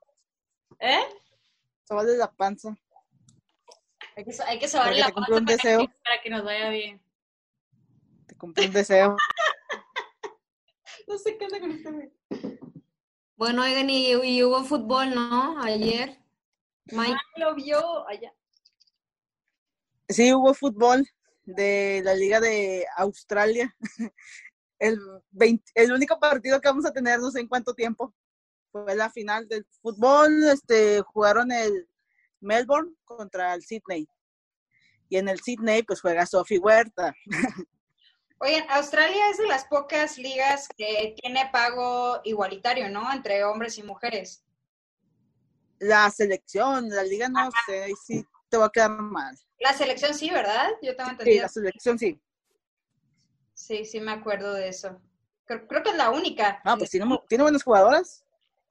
¿Eh? 0.80 1.04
súbale 1.88 2.18
la 2.18 2.32
panza. 2.32 2.76
Hay 4.20 4.26
que, 4.26 4.36
hay 4.46 4.60
que 4.60 4.68
saber 4.68 4.88
Porque 4.88 5.00
la 5.00 5.06
te 5.08 5.14
compré 5.14 5.36
un 5.38 5.46
para 5.46 5.56
deseo. 5.56 5.80
que- 5.80 5.88
para 6.04 6.22
que 6.22 6.30
nos 6.30 6.44
vaya 6.44 6.70
bien. 6.70 7.02
Te 8.28 8.36
compré 8.36 8.66
un 8.68 8.74
deseo. 8.74 9.16
No 11.08 11.18
sé 11.18 11.38
qué 11.40 11.46
onda 11.46 11.60
con 11.60 11.72
este. 11.72 12.12
Bueno, 13.36 13.64
oigan, 13.64 13.90
y, 13.90 14.12
y 14.12 14.44
hubo 14.44 14.64
fútbol, 14.64 15.16
¿no? 15.16 15.60
Ayer. 15.64 16.20
Mike. 16.92 17.14
Ah, 17.16 17.40
lo 17.40 17.56
vio 17.56 18.08
allá. 18.08 18.32
Sí, 20.08 20.32
hubo 20.34 20.54
fútbol 20.54 21.08
de 21.46 22.02
la 22.04 22.14
Liga 22.14 22.40
de 22.40 22.86
Australia. 22.98 23.76
El, 24.78 25.00
20 25.32 25.72
el 25.74 25.92
único 25.92 26.20
partido 26.20 26.62
que 26.62 26.70
vamos 26.70 26.86
a 26.86 26.94
tener 26.94 27.20
no 27.20 27.32
sé 27.32 27.40
en 27.40 27.48
cuánto 27.48 27.74
tiempo. 27.74 28.14
Fue 28.72 28.96
la 28.96 29.10
final 29.10 29.48
del 29.48 29.66
fútbol. 29.82 30.44
Este, 30.44 31.02
jugaron 31.02 31.52
el 31.52 31.89
Melbourne 32.42 32.96
contra 33.06 33.54
el 33.54 33.64
Sydney. 33.64 34.08
Y 35.10 35.18
en 35.18 35.28
el 35.30 35.40
Sydney, 35.42 35.84
pues 35.84 36.02
juega 36.02 36.26
Sophie 36.26 36.60
Huerta. 36.60 37.14
Oigan, 38.42 38.70
Australia 38.70 39.30
es 39.32 39.38
de 39.38 39.48
las 39.48 39.66
pocas 39.66 40.18
ligas 40.18 40.68
que 40.78 41.16
tiene 41.22 41.50
pago 41.52 42.22
igualitario, 42.24 42.90
¿no? 42.90 43.12
Entre 43.12 43.44
hombres 43.44 43.78
y 43.78 43.84
mujeres. 43.84 44.44
La 45.80 46.10
selección, 46.10 46.90
la 46.90 47.04
liga 47.04 47.28
no 47.30 47.50
sé, 47.66 47.92
sí 48.06 48.26
te 48.50 48.58
va 48.58 48.66
a 48.66 48.72
quedar 48.72 48.92
mal. 48.92 49.36
La 49.60 49.74
selección 49.74 50.14
sí, 50.14 50.30
¿verdad? 50.30 50.70
Yo 50.82 50.96
tengo 50.96 51.10
Sí, 51.10 51.14
entendido. 51.14 51.42
la 51.44 51.50
selección 51.50 52.00
sí. 52.00 52.22
Sí, 53.54 53.84
sí 53.86 54.00
me 54.00 54.12
acuerdo 54.14 54.54
de 54.54 54.70
eso. 54.70 55.02
Creo, 55.46 55.68
creo 55.68 55.84
que 55.84 55.90
es 55.90 55.98
la 55.98 56.10
única. 56.10 56.62
Ah, 56.64 56.78
pues 56.78 56.90
tiene, 56.90 57.06
tiene 57.28 57.44
buenas 57.44 57.64
jugadoras 57.64 58.24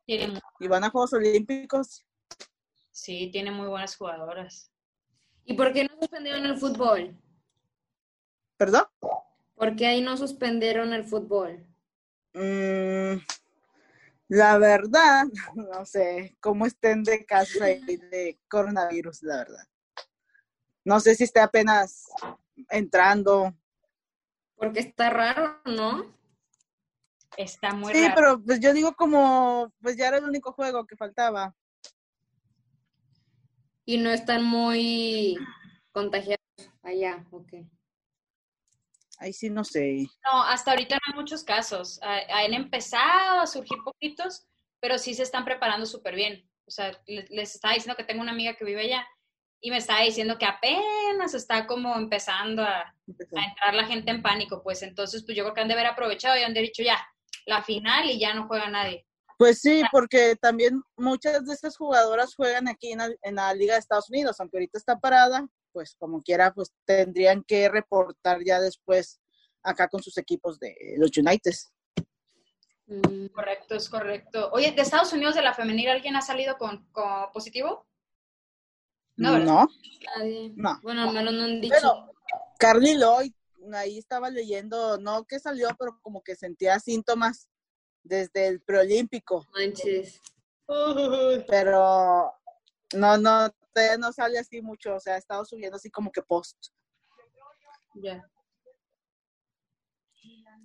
Tiene 0.06 0.40
y 0.60 0.68
van 0.68 0.84
a 0.84 0.90
Juegos 0.90 1.12
Olímpicos. 1.12 2.06
Sí, 2.98 3.30
tiene 3.30 3.50
muy 3.50 3.68
buenas 3.68 3.96
jugadoras. 3.96 4.70
¿Y 5.44 5.54
por 5.54 5.72
qué 5.72 5.84
no 5.84 5.96
suspendieron 5.98 6.44
el 6.44 6.56
fútbol? 6.58 7.16
¿Perdón? 8.56 8.84
¿Por 9.54 9.76
qué 9.76 9.86
ahí 9.86 10.00
no 10.00 10.16
suspendieron 10.16 10.92
el 10.92 11.04
fútbol? 11.04 11.64
Mm, 12.34 13.20
la 14.28 14.58
verdad, 14.58 15.24
no 15.54 15.84
sé 15.86 16.36
cómo 16.40 16.66
estén 16.66 17.02
de 17.04 17.24
casos 17.24 17.60
de 17.60 18.38
coronavirus, 18.48 19.22
la 19.22 19.36
verdad. 19.38 19.64
No 20.84 21.00
sé 21.00 21.14
si 21.14 21.24
esté 21.24 21.40
apenas 21.40 22.06
entrando. 22.70 23.54
Porque 24.56 24.80
está 24.80 25.10
raro, 25.10 25.60
¿no? 25.64 26.16
Está 27.36 27.72
muy 27.72 27.92
Sí, 27.92 28.02
raro. 28.02 28.14
pero 28.16 28.42
pues 28.44 28.58
yo 28.60 28.72
digo 28.72 28.94
como, 28.94 29.72
pues 29.80 29.96
ya 29.96 30.08
era 30.08 30.18
el 30.18 30.24
único 30.24 30.52
juego 30.52 30.86
que 30.86 30.96
faltaba. 30.96 31.54
Y 33.88 33.96
no 33.96 34.10
están 34.10 34.44
muy 34.44 35.38
contagiados 35.92 36.36
allá, 36.82 37.24
ok. 37.30 37.54
Ahí 39.18 39.32
sí 39.32 39.48
no 39.48 39.64
sé. 39.64 40.06
No, 40.30 40.42
hasta 40.42 40.72
ahorita 40.72 40.96
no 40.96 41.00
hay 41.06 41.18
muchos 41.18 41.42
casos. 41.42 41.98
Ah, 42.02 42.20
Han 42.44 42.52
empezado 42.52 43.40
a 43.40 43.46
surgir 43.46 43.78
poquitos, 43.82 44.46
pero 44.78 44.98
sí 44.98 45.14
se 45.14 45.22
están 45.22 45.46
preparando 45.46 45.86
súper 45.86 46.14
bien. 46.16 46.46
O 46.66 46.70
sea, 46.70 46.92
le- 47.06 47.24
les 47.30 47.54
estaba 47.54 47.72
diciendo 47.72 47.96
que 47.96 48.04
tengo 48.04 48.20
una 48.20 48.32
amiga 48.32 48.56
que 48.56 48.64
vive 48.66 48.82
allá 48.82 49.08
y 49.62 49.70
me 49.70 49.78
estaba 49.78 50.02
diciendo 50.02 50.36
que 50.36 50.44
apenas 50.44 51.32
está 51.32 51.66
como 51.66 51.96
empezando 51.96 52.62
a, 52.62 52.80
a 52.82 53.44
entrar 53.48 53.74
la 53.74 53.86
gente 53.86 54.10
en 54.10 54.20
pánico. 54.20 54.62
Pues 54.62 54.82
entonces, 54.82 55.24
pues 55.24 55.34
yo 55.34 55.44
creo 55.44 55.54
que 55.54 55.62
han 55.62 55.68
de 55.68 55.72
haber 55.74 55.86
aprovechado 55.86 56.36
y 56.36 56.42
han 56.42 56.52
de 56.52 56.60
haber 56.60 56.68
dicho 56.68 56.82
ya, 56.82 56.98
la 57.46 57.62
final 57.62 58.04
y 58.10 58.20
ya 58.20 58.34
no 58.34 58.46
juega 58.48 58.68
nadie. 58.68 59.06
Pues 59.38 59.60
sí, 59.60 59.82
porque 59.92 60.34
también 60.34 60.82
muchas 60.96 61.46
de 61.46 61.54
estas 61.54 61.76
jugadoras 61.76 62.34
juegan 62.34 62.66
aquí 62.66 62.90
en 62.90 62.98
la, 62.98 63.10
en 63.22 63.36
la 63.36 63.54
Liga 63.54 63.74
de 63.74 63.78
Estados 63.80 64.10
Unidos, 64.10 64.38
aunque 64.40 64.56
ahorita 64.56 64.76
está 64.76 64.98
parada, 64.98 65.46
pues 65.72 65.94
como 65.96 66.20
quiera, 66.22 66.52
pues 66.52 66.72
tendrían 66.84 67.44
que 67.44 67.68
reportar 67.68 68.40
ya 68.44 68.60
después 68.60 69.20
acá 69.62 69.86
con 69.86 70.02
sus 70.02 70.18
equipos 70.18 70.58
de 70.58 70.74
los 70.96 71.16
United. 71.16 71.54
Mm, 72.86 73.26
Correcto, 73.26 73.76
es 73.76 73.88
correcto. 73.88 74.50
Oye, 74.52 74.72
¿de 74.72 74.82
Estados 74.82 75.12
Unidos 75.12 75.36
de 75.36 75.42
la 75.42 75.54
femenil 75.54 75.88
alguien 75.88 76.16
ha 76.16 76.22
salido 76.22 76.56
con, 76.58 76.90
con 76.90 77.30
positivo? 77.32 77.86
No, 79.16 79.34
¿verdad? 79.34 79.46
No, 79.46 79.68
nadie. 80.16 80.52
no. 80.56 80.80
Bueno, 80.82 81.12
menos 81.12 81.34
no 81.34 81.44
han 81.44 81.60
dicho. 81.60 81.76
Bueno, 81.80 82.12
Carly 82.58 82.96
Lloyd, 82.96 83.32
ahí 83.72 83.98
estaba 83.98 84.30
leyendo, 84.30 84.98
no 84.98 85.24
que 85.26 85.38
salió, 85.38 85.68
pero 85.78 86.00
como 86.02 86.22
que 86.22 86.34
sentía 86.34 86.80
síntomas 86.80 87.47
desde 88.08 88.48
el 88.48 88.60
preolímpico, 88.60 89.46
Manches. 89.54 90.20
pero 91.46 92.32
no, 92.94 93.18
no, 93.18 93.50
todavía 93.72 93.98
no 93.98 94.12
sale 94.12 94.38
así 94.38 94.60
mucho, 94.60 94.96
o 94.96 95.00
sea, 95.00 95.14
ha 95.14 95.18
estado 95.18 95.44
subiendo 95.44 95.76
así 95.76 95.90
como 95.90 96.10
que 96.10 96.22
post. 96.22 96.56
Ya. 97.94 98.28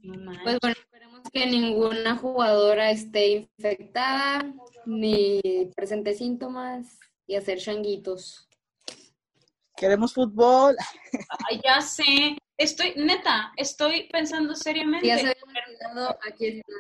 No. 0.02 0.32
Pues 0.44 0.58
bueno, 0.62 0.76
esperemos 0.78 1.22
que 1.32 1.46
ninguna 1.46 2.18
jugadora 2.18 2.92
esté 2.92 3.28
infectada 3.58 4.54
ni 4.86 5.42
presente 5.76 6.14
síntomas 6.14 7.00
y 7.26 7.36
hacer 7.36 7.60
changuitos. 7.60 8.50
Queremos 9.76 10.14
fútbol. 10.14 10.76
Ay, 11.50 11.62
ya 11.64 11.82
sé. 11.82 12.38
Estoy, 12.58 12.94
neta, 12.96 13.52
estoy 13.58 14.10
pensando 14.10 14.56
seriamente. 14.56 15.08
Ya 15.08 15.16
se 15.18 15.22
habían 15.22 15.68
olvidado, 15.68 16.20
aquí 16.28 16.48
está. 16.48 16.74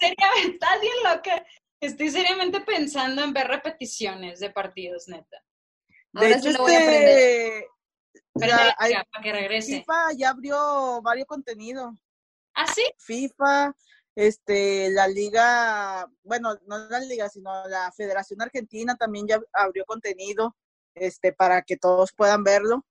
Estás 0.00 0.80
bien 0.80 0.94
loca. 1.04 1.44
Estoy 1.80 2.10
seriamente 2.10 2.60
pensando 2.60 3.22
en 3.22 3.32
ver 3.32 3.46
repeticiones 3.48 4.40
de 4.40 4.50
partidos, 4.50 5.06
neta. 5.08 5.42
De 6.12 6.20
Ahora 6.26 6.28
hecho, 6.30 6.48
sí 6.48 6.52
lo 6.52 6.58
voy 6.60 6.74
a 6.74 6.78
aprender. 6.78 7.08
este, 7.08 7.66
Pero 8.34 8.56
hay- 8.78 8.94
para 8.94 9.22
que 9.22 9.32
regrese. 9.32 9.76
FIFA 9.78 10.12
ya 10.16 10.30
abrió 10.30 11.00
varios 11.02 11.26
contenidos. 11.26 11.94
¿Ah, 12.54 12.66
sí? 12.66 12.82
FIFA, 12.98 13.74
este, 14.16 14.90
la 14.90 15.06
liga, 15.06 16.08
bueno, 16.24 16.56
no 16.66 16.78
la 16.88 16.98
liga, 17.00 17.28
sino 17.28 17.66
la 17.68 17.92
Federación 17.92 18.42
Argentina 18.42 18.96
también 18.96 19.28
ya 19.28 19.40
abrió 19.52 19.84
contenido, 19.84 20.56
este, 20.94 21.32
para 21.32 21.62
que 21.62 21.76
todos 21.76 22.12
puedan 22.12 22.42
verlo. 22.42 22.84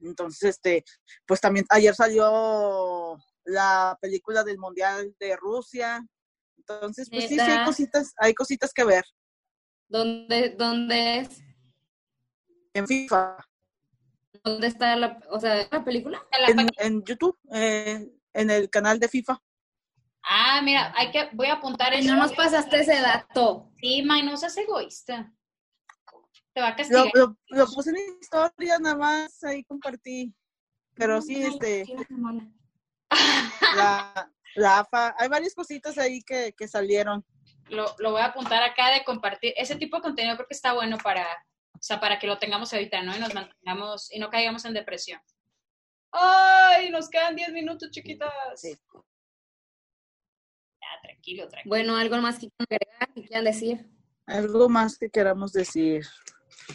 Entonces, 0.00 0.50
este, 0.56 0.84
pues 1.26 1.40
también 1.40 1.64
ayer 1.70 1.94
salió 1.94 3.16
la 3.44 3.98
película 4.00 4.42
del 4.44 4.58
Mundial 4.58 5.14
de 5.18 5.36
Rusia. 5.36 6.06
Entonces, 6.56 7.08
pues 7.10 7.28
sí, 7.28 7.34
sí 7.34 7.40
hay 7.40 7.64
cositas, 7.64 8.14
hay 8.18 8.32
cositas 8.34 8.72
que 8.72 8.84
ver 8.84 9.04
¿Dónde, 9.88 10.50
dónde 10.56 11.18
es? 11.18 11.40
en 12.72 12.86
FIFA, 12.86 13.36
¿Dónde 14.42 14.66
está 14.66 14.96
la, 14.96 15.20
o 15.30 15.38
sea, 15.38 15.68
la 15.70 15.84
película? 15.84 16.22
En 16.32 16.42
la 16.42 16.48
en, 16.48 16.56
página- 16.56 16.72
en 16.78 17.04
YouTube, 17.04 17.38
eh, 17.52 18.10
en 18.32 18.50
el 18.50 18.68
canal 18.70 18.98
de 18.98 19.08
FIFA. 19.08 19.40
Ah, 20.22 20.60
mira, 20.62 20.92
hay 20.96 21.10
que, 21.10 21.28
voy 21.34 21.46
a 21.48 21.54
apuntar 21.54 21.92
eso. 21.94 22.08
no 22.12 22.16
nos 22.20 22.32
pasaste 22.32 22.80
ese 22.80 23.00
dato. 23.00 23.70
Sí, 23.80 24.02
May, 24.02 24.22
no 24.22 24.36
seas 24.36 24.56
egoísta. 24.56 25.32
Te 26.54 26.60
va 26.60 26.68
a 26.68 26.70
Lo, 26.70 26.76
castigar. 26.76 27.10
lo, 27.14 27.36
lo 27.48 27.66
puse 27.66 27.90
en 27.90 27.96
historia, 28.20 28.78
nada 28.78 28.96
más, 28.96 29.44
ahí 29.44 29.62
compartí. 29.64 30.34
Pero 30.94 31.20
sí, 31.20 31.42
este, 31.42 31.84
la, 33.76 34.30
la 34.54 34.78
AFA, 34.80 35.14
hay 35.18 35.28
varias 35.28 35.54
cositas 35.54 35.98
ahí 35.98 36.22
que, 36.22 36.54
que 36.56 36.68
salieron. 36.68 37.24
Lo, 37.68 37.94
lo 37.98 38.12
voy 38.12 38.20
a 38.20 38.26
apuntar 38.26 38.62
acá 38.62 38.90
de 38.92 39.04
compartir. 39.04 39.54
Ese 39.56 39.76
tipo 39.76 39.96
de 39.96 40.02
contenido 40.02 40.36
creo 40.36 40.46
que 40.46 40.54
está 40.54 40.74
bueno 40.74 40.98
para, 40.98 41.24
o 41.72 41.82
sea, 41.82 42.00
para 42.00 42.18
que 42.18 42.26
lo 42.26 42.38
tengamos 42.38 42.72
ahorita, 42.72 43.02
¿no? 43.02 43.16
Y 43.16 43.20
nos 43.20 43.34
mantengamos 43.34 44.12
y 44.12 44.18
no 44.18 44.30
caigamos 44.30 44.64
en 44.64 44.74
depresión. 44.74 45.20
¡Ay! 46.12 46.90
Nos 46.90 47.08
quedan 47.08 47.34
10 47.34 47.52
minutos, 47.52 47.90
chiquitas. 47.90 48.30
Sí. 48.54 48.76
Ya, 50.80 51.00
tranquilo, 51.02 51.48
tranquilo. 51.48 51.70
Bueno, 51.70 51.96
algo 51.96 52.16
más 52.18 52.38
que 52.38 52.48
quieran 52.50 52.66
agregar, 52.70 53.14
que 53.14 53.24
quieran 53.24 53.44
decir. 53.44 53.90
Algo 54.26 54.68
más 54.68 54.96
que 54.98 55.10
queramos 55.10 55.52
decir. 55.52 56.06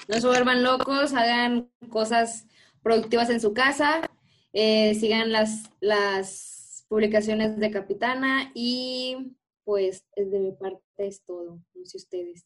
No 0.07 0.19
se 0.19 0.27
vuelvan 0.27 0.63
locos, 0.63 1.13
hagan 1.13 1.71
cosas 1.89 2.45
productivas 2.83 3.29
en 3.29 3.39
su 3.39 3.53
casa, 3.53 4.08
eh, 4.53 4.95
sigan 4.95 5.31
las, 5.31 5.71
las 5.79 6.85
publicaciones 6.87 7.57
de 7.57 7.71
Capitana 7.71 8.51
y 8.53 9.35
pues 9.63 10.05
de 10.15 10.39
mi 10.39 10.51
parte 10.51 10.81
es 10.97 11.23
todo. 11.23 11.61
No 11.73 11.85
sé 11.85 11.97
ustedes. 11.97 12.45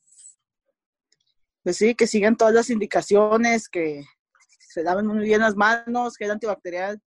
Pues 1.63 1.77
sí, 1.77 1.95
que 1.95 2.07
sigan 2.07 2.35
todas 2.35 2.53
las 2.53 2.69
indicaciones, 2.69 3.69
que 3.69 4.03
se 4.59 4.83
laven 4.83 5.07
muy 5.07 5.23
bien 5.23 5.39
las 5.39 5.55
manos, 5.55 6.17
que 6.17 6.25
el 6.25 6.31
antibacterial. 6.31 7.01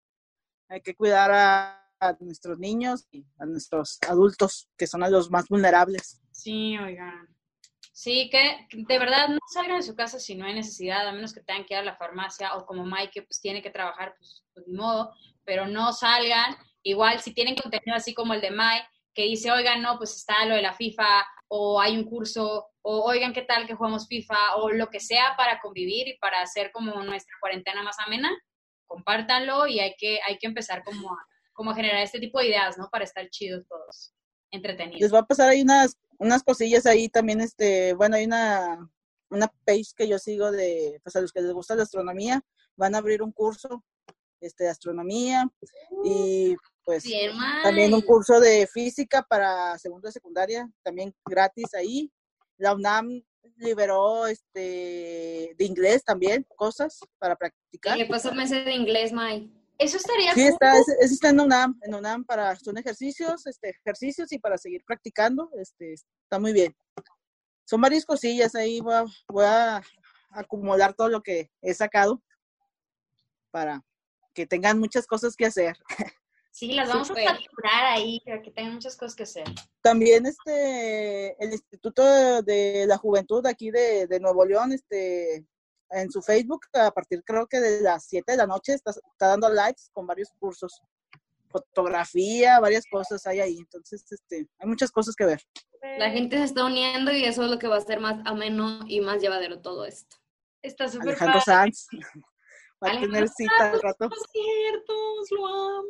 Hay 0.69 0.81
que 0.81 0.95
cuidar 0.95 1.31
a, 1.33 1.81
nuestros 2.21 2.59
niños 2.59 3.09
y 3.11 3.27
a 3.39 3.47
nuestros 3.47 3.99
adultos, 4.07 4.69
que 4.77 4.87
son 4.87 5.03
a 5.03 5.09
los 5.09 5.31
más 5.31 5.49
vulnerables. 5.49 6.21
Sí, 6.33 6.77
oigan. 6.77 7.35
Sí, 7.97 8.29
que 8.29 8.67
de 8.73 8.99
verdad 8.99 9.29
no 9.29 9.39
salgan 9.47 9.77
de 9.77 9.85
su 9.85 9.95
casa 9.95 10.19
si 10.19 10.35
no 10.35 10.47
hay 10.47 10.53
necesidad, 10.53 11.07
a 11.07 11.13
menos 11.13 11.33
que 11.33 11.41
tengan 11.43 11.65
que 11.65 11.75
ir 11.75 11.79
a 11.79 11.85
la 11.85 11.95
farmacia 11.97 12.57
o 12.57 12.67
como 12.67 12.85
Mike, 12.85 13.13
que 13.15 13.23
pues 13.23 13.41
tiene 13.41 13.63
que 13.63 13.71
trabajar, 13.71 14.17
pues, 14.19 14.43
pues 14.53 14.67
ni 14.67 14.75
modo, 14.75 15.13
pero 15.45 15.69
no 15.69 15.93
salgan. 15.93 16.57
Igual 16.83 17.21
si 17.21 17.33
tienen 17.33 17.55
contenido 17.55 17.95
así 17.95 18.13
como 18.13 18.35
el 18.35 18.41
de 18.41 18.51
Mike, 18.51 18.89
que 19.15 19.23
dice, 19.23 19.53
oigan, 19.53 19.81
no, 19.81 19.97
pues 19.97 20.17
está 20.17 20.45
lo 20.45 20.57
de 20.57 20.63
la 20.63 20.73
FIFA, 20.73 21.25
o 21.47 21.81
hay 21.81 21.97
un 21.97 22.03
curso, 22.03 22.67
o 22.83 23.05
oigan, 23.05 23.33
¿qué 23.33 23.43
tal 23.43 23.65
que 23.65 23.75
jugamos 23.75 24.09
FIFA? 24.09 24.57
O 24.57 24.73
lo 24.73 24.89
que 24.89 24.99
sea 24.99 25.37
para 25.37 25.61
convivir 25.61 26.09
y 26.09 26.19
para 26.19 26.43
hacer 26.43 26.73
como 26.73 27.01
nuestra 27.05 27.37
cuarentena 27.41 27.85
más 27.85 28.01
amena, 28.05 28.29
compártanlo 28.89 29.69
y 29.69 29.79
hay 29.79 29.95
que, 29.97 30.19
hay 30.27 30.39
que 30.39 30.49
empezar 30.49 30.83
como 30.83 31.13
a, 31.13 31.27
como 31.53 31.71
a 31.71 31.77
generar 31.77 32.03
este 32.03 32.19
tipo 32.19 32.41
de 32.41 32.49
ideas, 32.49 32.77
¿no? 32.77 32.89
Para 32.91 33.05
estar 33.05 33.31
chidos 33.31 33.65
todos, 33.69 34.13
entretenidos. 34.51 35.01
Les 35.01 35.15
va 35.15 35.21
a 35.21 35.27
pasar 35.27 35.51
ahí 35.51 35.63
unas, 35.63 35.97
unas 36.19 36.43
cosillas 36.43 36.87
ahí 36.87 37.09
también, 37.09 37.41
este, 37.41 37.95
bueno, 37.95 38.17
hay 38.17 38.25
una, 38.25 38.91
una 39.31 39.49
page 39.65 39.93
que 39.97 40.09
yo 40.09 40.19
sigo 40.19 40.51
de, 40.51 41.01
pues 41.03 41.17
a 41.17 41.21
los 41.21 41.33
que 41.33 41.41
les 41.41 41.53
gusta 41.53 41.75
la 41.75 41.83
astronomía, 41.83 42.43
van 42.77 42.95
a 42.95 42.99
abrir 42.99 43.23
un 43.23 43.33
curso 43.33 43.85
este, 44.41 44.65
de 44.65 44.71
astronomía 44.71 45.49
y 46.05 46.57
pues 46.85 47.05
también 47.63 47.95
un 47.95 48.03
curso 48.03 48.41
de 48.41 48.67
física 48.67 49.23
para 49.23 49.79
segundo 49.79 50.09
de 50.09 50.13
secundaria, 50.13 50.69
también 50.83 51.15
gratis 51.25 51.73
ahí. 51.75 52.13
La 52.59 52.75
UNAM 52.75 53.23
liberó 53.57 54.27
este 54.27 55.55
de 55.57 55.65
inglés 55.65 56.05
también, 56.05 56.47
cosas 56.57 57.01
para 57.19 57.37
practicar. 57.37 57.97
¿Qué 57.97 58.07
pasó 58.07 58.35
meses 58.35 58.65
de 58.65 58.75
inglés, 58.75 59.13
May? 59.13 59.51
Eso 59.79 59.97
estaría 59.97 60.33
Sí, 60.35 60.43
está, 60.43 60.79
eso 60.79 60.95
está 61.01 61.31
en 61.31 61.41
UNAM, 61.41 61.79
en 61.83 61.95
UNAM 61.95 62.25
para, 62.25 62.55
son 62.57 62.79
ejercicios, 62.79 63.47
este, 63.47 63.71
ejercicios 63.71 64.31
y 64.33 64.39
para 64.39 64.57
seguir 64.57 64.85
practicando, 64.87 65.51
este, 65.59 65.95
está 65.95 66.39
muy 66.39 66.53
bien. 66.53 66.75
Son 67.65 67.81
varias 67.81 68.05
cosillas 68.05 68.55
ahí, 68.55 68.81
voy 68.81 68.95
a, 68.95 69.05
voy 69.29 69.45
a 69.45 69.83
acumular 70.31 70.95
todo 70.95 71.09
lo 71.09 71.23
que 71.23 71.51
he 71.63 71.75
sacado 71.75 72.23
para 73.51 73.83
que 74.33 74.47
tengan 74.47 74.79
muchas 74.79 75.07
cosas 75.07 75.35
que 75.37 75.47
hacer. 75.47 75.77
Sí, 76.51 76.73
las 76.73 76.89
vamos 76.89 77.11
a 77.11 77.15
capturar 77.15 77.85
ahí, 77.87 78.21
para 78.25 78.41
que 78.41 78.53
tengan 78.53 78.75
muchas 78.75 78.97
cosas 78.97 79.17
que 79.17 79.25
hacer. 79.25 79.45
También 79.83 80.25
este, 80.25 81.35
el 81.43 81.53
Instituto 81.53 82.43
de 82.43 82.85
la 82.87 82.97
Juventud 82.97 83.45
aquí 83.45 83.73
de, 83.73 84.07
de 84.07 84.21
Nuevo 84.21 84.45
León, 84.45 84.71
este, 84.71 85.45
en 85.95 86.11
su 86.11 86.21
Facebook, 86.23 86.67
a 86.73 86.91
partir 86.91 87.23
creo 87.25 87.47
que 87.47 87.61
de 87.61 87.81
las 87.81 88.07
7 88.07 88.33
de 88.33 88.39
la 88.39 88.47
noche, 88.47 88.75
está, 88.75 88.91
está 88.91 89.29
dando 89.29 89.49
likes 89.49 89.83
con 89.93 90.07
varios 90.07 90.31
cursos. 90.39 90.81
Fotografía, 91.49 92.59
varias 92.59 92.85
cosas 92.91 93.25
hay 93.27 93.41
ahí. 93.41 93.59
Entonces, 93.59 94.05
este, 94.11 94.49
hay 94.59 94.69
muchas 94.69 94.91
cosas 94.91 95.15
que 95.15 95.25
ver. 95.25 95.41
La 95.99 96.11
gente 96.11 96.39
se 96.39 96.45
está 96.45 96.65
uniendo 96.65 97.13
y 97.13 97.25
eso 97.25 97.45
es 97.45 97.51
lo 97.51 97.59
que 97.59 97.69
va 97.69 97.77
a 97.77 97.79
hacer 97.79 98.01
más 98.01 98.21
ameno 98.27 98.81
y 98.89 99.01
más 99.01 99.23
llevadero 99.23 99.61
todo 99.61 99.85
esto. 99.85 100.17
Está 100.63 100.89
súper 100.89 101.11
Alejandro 101.11 101.41
Sanz 101.43 101.87
va 102.83 102.93
a 102.93 103.01
tener 103.01 103.29
cita 103.29 103.71
al 103.71 103.81
rato. 103.81 104.09
ciertos, 104.33 105.31
lo 105.31 105.47
amo. 105.47 105.89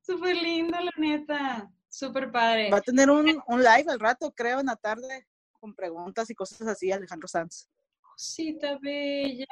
Súper 0.00 0.36
lindo, 0.36 0.76
la 0.78 0.92
neta. 0.96 1.70
Súper 1.88 2.32
padre. 2.32 2.70
Va 2.70 2.78
a 2.78 2.82
tener 2.82 3.10
un, 3.10 3.40
un 3.46 3.62
live 3.62 3.84
al 3.88 4.00
rato, 4.00 4.32
creo, 4.32 4.58
en 4.60 4.66
la 4.66 4.76
tarde, 4.76 5.28
con 5.60 5.74
preguntas 5.74 6.28
y 6.30 6.34
cosas 6.34 6.66
así, 6.66 6.90
Alejandro 6.90 7.28
Sanz. 7.28 7.68
Cosita 8.14 8.78
bella. 8.80 9.46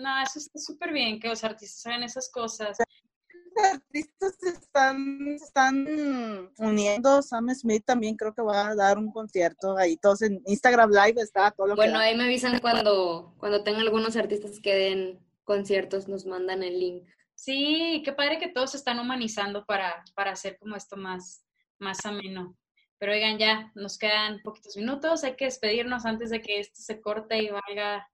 No, 0.00 0.22
eso 0.22 0.40
está 0.40 0.58
súper 0.58 0.92
bien 0.92 1.20
que 1.20 1.28
los 1.28 1.44
artistas 1.44 1.86
hagan 1.86 2.02
esas 2.02 2.28
cosas. 2.30 2.76
Los 3.54 3.74
artistas 3.74 4.34
se 4.40 4.48
están, 4.50 6.50
uniendo. 6.58 7.22
Sam 7.22 7.54
Smith 7.54 7.84
también 7.84 8.16
creo 8.16 8.34
que 8.34 8.42
va 8.42 8.68
a 8.68 8.74
dar 8.74 8.98
un 8.98 9.12
concierto 9.12 9.76
ahí. 9.76 9.96
Todos 9.96 10.22
en 10.22 10.42
Instagram 10.46 10.90
Live 10.90 11.22
está 11.22 11.52
todo 11.52 11.68
lo 11.68 11.76
Bueno, 11.76 11.98
que 11.98 12.06
ahí 12.06 12.16
me 12.16 12.24
avisan 12.24 12.58
cuando, 12.60 13.34
cuando 13.38 13.62
tengan 13.62 13.82
algunos 13.82 14.16
artistas 14.16 14.58
que 14.60 14.74
den 14.74 15.26
conciertos, 15.44 16.08
nos 16.08 16.26
mandan 16.26 16.64
el 16.64 16.78
link. 16.78 17.08
Sí, 17.34 18.02
qué 18.04 18.12
padre 18.12 18.38
que 18.38 18.48
todos 18.48 18.72
se 18.72 18.78
están 18.78 18.98
humanizando 18.98 19.64
para, 19.64 20.02
para 20.16 20.32
hacer 20.32 20.58
como 20.58 20.74
esto 20.74 20.96
más, 20.96 21.44
más 21.78 22.04
ameno. 22.04 22.56
Pero 22.98 23.12
oigan, 23.12 23.38
ya 23.38 23.70
nos 23.74 23.98
quedan 23.98 24.40
poquitos 24.42 24.76
minutos, 24.76 25.24
hay 25.24 25.36
que 25.36 25.44
despedirnos 25.44 26.04
antes 26.04 26.30
de 26.30 26.40
que 26.40 26.60
esto 26.60 26.80
se 26.80 27.00
corte 27.00 27.38
y 27.38 27.48
valga, 27.48 28.08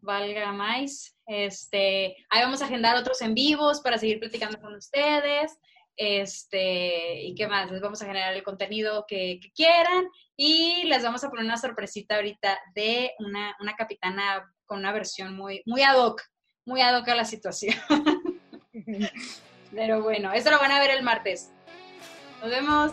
valga 0.00 0.52
más. 0.52 1.16
Este, 1.26 2.16
ahí 2.30 2.42
vamos 2.42 2.62
a 2.62 2.66
agendar 2.66 2.96
otros 2.96 3.20
en 3.22 3.34
vivos 3.34 3.80
para 3.80 3.98
seguir 3.98 4.20
platicando 4.20 4.60
con 4.60 4.74
ustedes. 4.74 5.58
Este, 5.96 7.22
y 7.22 7.34
qué 7.34 7.46
más, 7.46 7.70
les 7.70 7.80
vamos 7.80 8.02
a 8.02 8.06
generar 8.06 8.34
el 8.34 8.42
contenido 8.42 9.04
que, 9.06 9.38
que 9.40 9.52
quieran 9.52 10.08
y 10.36 10.84
les 10.84 11.04
vamos 11.04 11.22
a 11.22 11.30
poner 11.30 11.44
una 11.44 11.56
sorpresita 11.56 12.16
ahorita 12.16 12.58
de 12.74 13.12
una, 13.20 13.56
una 13.60 13.74
capitana 13.74 14.52
con 14.66 14.78
una 14.78 14.92
versión 14.92 15.36
muy, 15.36 15.62
muy 15.66 15.82
ad 15.82 15.96
hoc, 15.96 16.20
muy 16.64 16.80
ad 16.80 16.98
hoc 16.98 17.08
a 17.08 17.14
la 17.14 17.24
situación. 17.24 17.76
Pero 19.74 20.02
bueno, 20.02 20.32
eso 20.32 20.50
lo 20.50 20.58
van 20.58 20.72
a 20.72 20.80
ver 20.80 20.90
el 20.90 21.02
martes. 21.02 21.50
Nos 22.40 22.50
vemos. 22.50 22.92